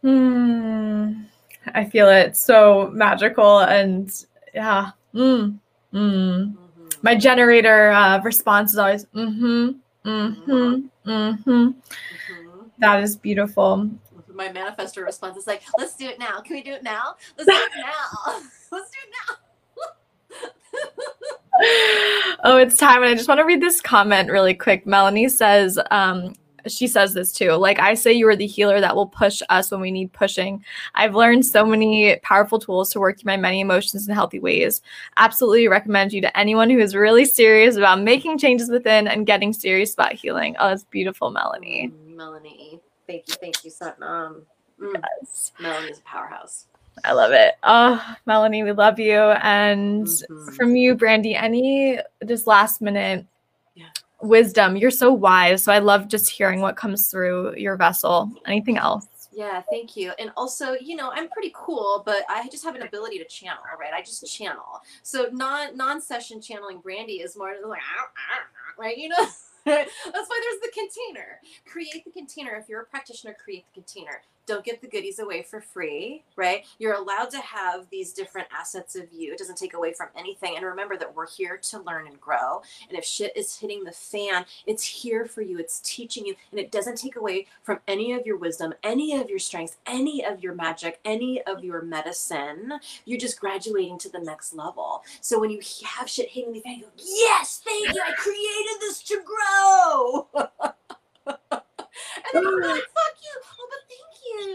Hmm. 0.03 1.23
I 1.75 1.85
feel 1.85 2.09
it. 2.09 2.37
So 2.37 2.91
magical 2.93 3.61
and 3.61 4.13
yeah. 4.55 4.91
Mm, 5.15 5.59
mm. 5.93 6.53
Mm-hmm. 6.53 6.89
My 7.03 7.17
generator 7.17 7.91
uh, 7.91 8.21
response 8.23 8.73
is 8.73 8.79
always 8.79 9.05
mm-hmm, 9.07 9.71
mm-hmm, 10.09 10.51
mm-hmm. 10.51 11.11
mm-hmm. 11.11 11.71
That 12.79 13.03
is 13.03 13.17
beautiful. 13.17 13.91
My 14.35 14.49
manifestor 14.49 15.05
response 15.05 15.37
is 15.37 15.47
like, 15.47 15.63
let's 15.79 15.95
do 15.95 16.07
it 16.07 16.19
now. 16.19 16.41
Can 16.41 16.57
we 16.57 16.63
do 16.63 16.73
it 16.73 16.83
now? 16.83 17.17
Let's 17.39 17.51
do 17.51 17.55
it 17.55 17.71
now. 17.77 18.41
let's 18.73 18.91
do 18.91 18.99
it 19.05 19.13
now. 19.29 19.37
oh, 22.45 22.57
it's 22.57 22.79
time. 22.79 23.03
And 23.03 23.11
I 23.11 23.15
just 23.15 23.29
want 23.29 23.41
to 23.41 23.45
read 23.45 23.61
this 23.61 23.83
comment 23.83 24.31
really 24.31 24.55
quick. 24.55 24.87
Melanie 24.87 25.29
says, 25.29 25.79
um, 25.91 26.35
she 26.67 26.87
says 26.87 27.15
this 27.15 27.33
too. 27.33 27.53
Like 27.53 27.79
I 27.79 27.95
say, 27.95 28.13
you 28.13 28.29
are 28.29 28.37
the 28.37 28.47
healer 28.47 28.81
that 28.81 28.95
will 28.95 29.07
push 29.07 29.43
us 29.49 29.71
when 29.71 29.81
we 29.81 29.91
need 29.91 30.13
pushing. 30.13 30.65
I've 30.95 31.15
learned 31.15 31.45
so 31.47 31.65
many 31.65 32.17
powerful 32.23 32.59
tools 32.59 32.91
to 32.91 33.01
work 33.01 33.19
through 33.19 33.31
my 33.31 33.37
many 33.37 33.61
emotions 33.61 34.07
in 34.07 34.15
healthy 34.15 34.41
ways. 34.41 34.83
Absolutely 35.17 35.69
recommend 35.69 36.13
you 36.13 36.21
to 36.21 36.39
anyone 36.39 36.71
who 36.71 36.79
is 36.79 36.95
really 36.95 37.25
serious 37.25 37.77
about 37.77 38.01
making 38.01 38.39
changes 38.39 38.71
within 38.71 39.09
and 39.09 39.27
getting 39.27 39.53
serious 39.53 39.95
about 39.95 40.13
healing. 40.13 40.57
Oh, 40.59 40.69
that's 40.69 40.85
beautiful, 40.85 41.31
Melanie. 41.31 41.93
Mm, 41.93 42.17
Melanie, 42.17 42.81
thank 43.07 43.29
you, 43.29 43.35
thank 43.35 43.65
you, 43.65 43.71
Satnam. 43.71 44.43
Mm. 44.81 45.03
Yes. 45.21 45.53
Melanie's 45.61 45.99
a 45.99 46.03
powerhouse. 46.03 46.67
I 47.05 47.13
love 47.13 47.33
it. 47.33 47.55
Oh, 47.63 48.17
Melanie, 48.27 48.63
we 48.63 48.73
love 48.73 48.99
you. 48.99 49.19
And 49.19 50.07
mm-hmm. 50.07 50.53
from 50.53 50.77
you, 50.77 50.95
Brandy, 50.95 51.35
any 51.35 51.99
just 52.27 52.47
last 52.47 52.81
minute 52.81 53.27
wisdom. 54.23 54.77
You're 54.77 54.91
so 54.91 55.13
wise. 55.13 55.63
So 55.63 55.73
I 55.73 55.79
love 55.79 56.09
just 56.09 56.31
hearing 56.31 56.61
what 56.61 56.77
comes 56.77 57.09
through 57.09 57.57
your 57.57 57.77
vessel. 57.77 58.31
Anything 58.47 58.79
else? 58.79 59.07
Yeah, 59.33 59.63
thank 59.71 59.97
you. 59.97 60.13
And 60.19 60.31
also, 60.37 60.75
you 60.75 60.95
know, 60.95 61.11
I'm 61.13 61.29
pretty 61.31 61.53
cool, 61.55 62.03
but 62.05 62.23
I 62.29 62.47
just 62.51 62.65
have 62.65 62.75
an 62.75 62.83
ability 62.83 63.19
to 63.19 63.25
channel, 63.25 63.63
right? 63.81 63.93
I 63.93 64.03
just 64.03 64.27
channel. 64.31 64.83
So 65.03 65.29
non 65.33 65.77
non-session 65.77 66.43
channeling 66.43 66.81
Brandy 66.81 67.15
is 67.15 67.37
more 67.37 67.55
like 67.65 67.81
right, 68.79 68.97
you 68.97 69.09
know. 69.09 69.17
That's 69.65 69.89
why 70.05 70.41
there's 70.43 70.61
the 70.61 70.73
container. 70.75 71.39
Create 71.67 72.05
the 72.05 72.11
container. 72.11 72.57
If 72.57 72.69
you're 72.69 72.83
a 72.83 72.85
practitioner, 72.85 73.35
create 73.43 73.65
the 73.73 73.81
container 73.81 74.23
don't 74.47 74.65
get 74.65 74.81
the 74.81 74.89
goodies 74.89 75.19
away 75.19 75.43
for 75.43 75.61
free, 75.61 76.25
right? 76.37 76.65
You're 76.79 76.95
allowed 76.95 77.31
to 77.31 77.39
have 77.39 77.89
these 77.91 78.13
different 78.13 78.49
assets 78.57 78.97
of 78.97 79.05
you. 79.13 79.33
It 79.33 79.39
doesn't 79.39 79.59
take 79.59 79.75
away 79.75 79.93
from 79.93 80.09
anything. 80.17 80.57
And 80.57 80.67
remember 80.67 80.97
that 80.97 81.15
we're 81.15 81.29
here 81.29 81.57
to 81.57 81.81
learn 81.81 82.07
and 82.07 82.21
grow. 82.21 82.63
And 82.89 82.99
if 82.99 83.05
shit 83.05 83.37
is 83.37 83.57
hitting 83.57 83.85
the 83.85 83.93
fan, 83.93 84.45
it's 84.67 84.85
here 84.85 85.27
for 85.27 85.43
you. 85.43 85.59
It's 85.59 85.81
teaching 85.81 86.27
you. 86.27 86.35
And 86.51 86.59
it 86.59 86.73
doesn't 86.73 86.99
take 86.99 87.17
away 87.17 87.47
from 87.63 87.79
any 87.87 88.13
of 88.13 88.27
your 88.27 88.37
wisdom, 88.37 88.75
any 88.83 89.15
of 89.17 89.31
your 89.31 89.39
strengths, 89.39 89.77
any 89.87 90.25
of 90.25 90.43
your 90.43 90.55
magic, 90.55 90.99
any 91.05 91.43
of 91.43 91.65
your 91.65 91.83
medicine. 91.83 92.73
You're 93.05 93.21
just 93.21 93.41
graduating 93.41 93.99
to 93.99 94.09
the 94.09 94.19
next 94.19 94.55
level. 94.55 95.03
So 95.21 95.39
when 95.39 95.51
you 95.51 95.61
have 95.85 96.09
shit 96.09 96.29
hitting 96.29 96.53
the 96.53 96.61
fan, 96.61 96.79
you 96.79 96.83
go, 96.83 96.91
yes, 96.97 97.63
thank 97.65 97.95
you. 97.95 98.03
I 98.05 98.13
created 98.13 98.81
this 98.81 99.03
to 99.05 99.23
grow. 99.25 100.29
and 101.27 101.37
then 102.33 102.47
I'm 102.47 102.61
like, 102.61 102.83
fuck 102.83 103.17
you. 103.23 103.41
Oh, 103.45 103.69
but 103.71 103.79
thank 103.89 104.13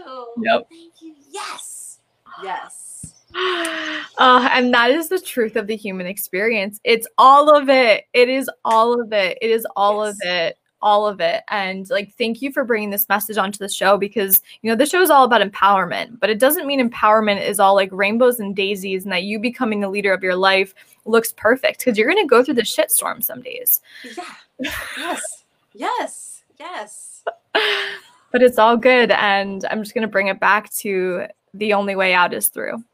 you. 0.08 0.34
Yep. 0.44 0.68
Thank 0.70 1.02
you. 1.02 1.14
Yes. 1.30 1.98
Yes. 2.42 3.14
Uh, 4.20 4.48
and 4.50 4.74
that 4.74 4.90
is 4.90 5.08
the 5.08 5.20
truth 5.20 5.54
of 5.54 5.68
the 5.68 5.76
human 5.76 6.04
experience. 6.04 6.80
It's 6.82 7.06
all 7.18 7.54
of 7.54 7.68
it. 7.68 8.06
It 8.12 8.28
is 8.28 8.50
all 8.64 9.00
of 9.00 9.12
it. 9.12 9.38
It 9.40 9.50
is 9.50 9.64
all 9.76 10.04
yes. 10.04 10.14
of 10.16 10.20
it. 10.24 10.58
All 10.82 11.06
of 11.06 11.20
it. 11.20 11.44
And 11.48 11.88
like, 11.88 12.12
thank 12.16 12.42
you 12.42 12.50
for 12.50 12.64
bringing 12.64 12.90
this 12.90 13.08
message 13.08 13.36
onto 13.36 13.58
the 13.58 13.68
show 13.68 13.96
because, 13.96 14.42
you 14.62 14.70
know, 14.70 14.74
the 14.74 14.86
show 14.86 15.00
is 15.02 15.10
all 15.10 15.24
about 15.24 15.48
empowerment, 15.48 16.18
but 16.18 16.30
it 16.30 16.40
doesn't 16.40 16.66
mean 16.66 16.80
empowerment 16.80 17.46
is 17.46 17.60
all 17.60 17.76
like 17.76 17.90
rainbows 17.92 18.40
and 18.40 18.56
daisies 18.56 19.04
and 19.04 19.12
that 19.12 19.22
you 19.22 19.38
becoming 19.38 19.78
the 19.78 19.90
leader 19.90 20.12
of 20.12 20.24
your 20.24 20.34
life 20.34 20.74
looks 21.04 21.32
perfect 21.36 21.78
because 21.78 21.96
you're 21.96 22.10
going 22.10 22.24
to 22.24 22.28
go 22.28 22.42
through 22.42 22.54
the 22.54 22.62
shitstorm 22.62 23.22
some 23.22 23.42
days. 23.42 23.80
Yeah. 24.02 24.68
Yes. 24.96 25.44
yes. 25.74 26.42
Yes 26.58 27.24
but 28.30 28.42
it's 28.42 28.58
all 28.58 28.76
good. 28.76 29.10
And 29.10 29.64
I'm 29.70 29.82
just 29.82 29.94
going 29.94 30.02
to 30.02 30.10
bring 30.10 30.28
it 30.28 30.40
back 30.40 30.72
to 30.74 31.26
the 31.54 31.72
only 31.72 31.96
way 31.96 32.14
out 32.14 32.34
is 32.34 32.48
through. 32.48 32.84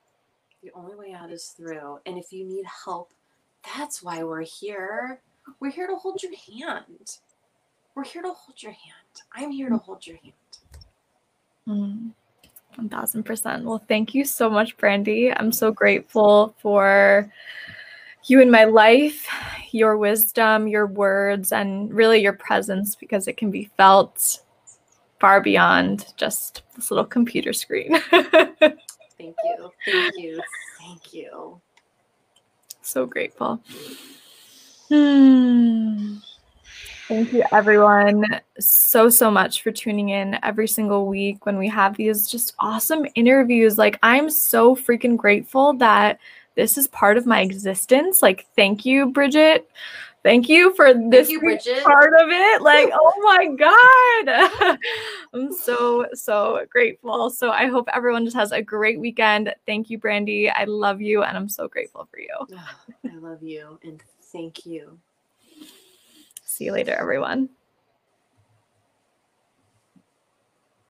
The 0.62 0.70
only 0.74 0.96
way 0.96 1.12
out 1.12 1.30
is 1.30 1.48
through. 1.48 1.98
And 2.06 2.18
if 2.18 2.32
you 2.32 2.44
need 2.44 2.64
help, 2.84 3.10
that's 3.76 4.02
why 4.02 4.22
we're 4.22 4.42
here. 4.42 5.20
We're 5.60 5.70
here 5.70 5.86
to 5.86 5.96
hold 5.96 6.22
your 6.22 6.32
hand. 6.32 7.18
We're 7.94 8.04
here 8.04 8.22
to 8.22 8.32
hold 8.32 8.62
your 8.62 8.72
hand. 8.72 9.22
I'm 9.32 9.50
here 9.50 9.68
to 9.68 9.76
hold 9.76 10.06
your 10.06 10.16
hand. 10.16 10.34
Mm, 11.68 12.10
1000%. 12.78 13.62
Well, 13.62 13.82
thank 13.88 14.14
you 14.14 14.24
so 14.24 14.50
much, 14.50 14.76
Brandy. 14.76 15.32
I'm 15.32 15.52
so 15.52 15.70
grateful 15.70 16.54
for 16.58 17.30
you 18.26 18.40
in 18.40 18.50
my 18.50 18.64
life, 18.64 19.28
your 19.70 19.96
wisdom, 19.96 20.66
your 20.66 20.86
words, 20.86 21.52
and 21.52 21.92
really 21.92 22.20
your 22.20 22.32
presence 22.32 22.96
because 22.96 23.28
it 23.28 23.36
can 23.36 23.50
be 23.50 23.70
felt 23.76 24.40
far 25.24 25.40
beyond 25.40 26.12
just 26.18 26.60
this 26.76 26.90
little 26.90 27.06
computer 27.06 27.54
screen. 27.54 27.98
thank 28.10 28.36
you. 29.18 29.70
Thank 29.86 30.14
you. 30.18 30.42
Thank 30.78 31.14
you. 31.14 31.58
So 32.82 33.06
grateful. 33.06 33.58
Hmm. 34.90 36.16
Thank 37.08 37.32
you, 37.32 37.42
everyone, 37.52 38.38
so, 38.58 39.08
so 39.08 39.30
much 39.30 39.62
for 39.62 39.70
tuning 39.70 40.10
in 40.10 40.38
every 40.42 40.68
single 40.68 41.06
week 41.06 41.46
when 41.46 41.56
we 41.56 41.68
have 41.68 41.96
these 41.96 42.28
just 42.28 42.54
awesome 42.60 43.06
interviews. 43.14 43.78
Like, 43.78 43.98
I'm 44.02 44.28
so 44.28 44.76
freaking 44.76 45.16
grateful 45.16 45.72
that 45.78 46.18
this 46.54 46.76
is 46.76 46.86
part 46.88 47.16
of 47.16 47.24
my 47.24 47.40
existence. 47.40 48.20
Like, 48.20 48.46
thank 48.56 48.84
you, 48.84 49.06
Bridget, 49.10 49.70
Thank 50.24 50.48
you 50.48 50.74
for 50.74 50.94
this 50.94 51.28
you, 51.28 51.38
part 51.84 52.14
of 52.18 52.30
it. 52.30 52.62
Like, 52.62 52.90
oh 52.94 53.12
my 53.22 53.46
God. 54.24 54.78
I'm 55.34 55.52
so, 55.52 56.06
so 56.14 56.64
grateful. 56.70 57.28
So 57.28 57.50
I 57.50 57.66
hope 57.66 57.86
everyone 57.92 58.24
just 58.24 58.36
has 58.36 58.50
a 58.50 58.62
great 58.62 58.98
weekend. 58.98 59.54
Thank 59.66 59.90
you, 59.90 59.98
Brandy. 59.98 60.48
I 60.48 60.64
love 60.64 61.02
you 61.02 61.24
and 61.24 61.36
I'm 61.36 61.50
so 61.50 61.68
grateful 61.68 62.08
for 62.10 62.18
you. 62.18 62.58
I 63.04 63.16
love 63.16 63.42
you 63.42 63.78
and 63.82 64.02
thank 64.32 64.64
you. 64.64 64.98
See 66.46 66.64
you 66.64 66.72
later, 66.72 66.94
everyone. 66.94 67.50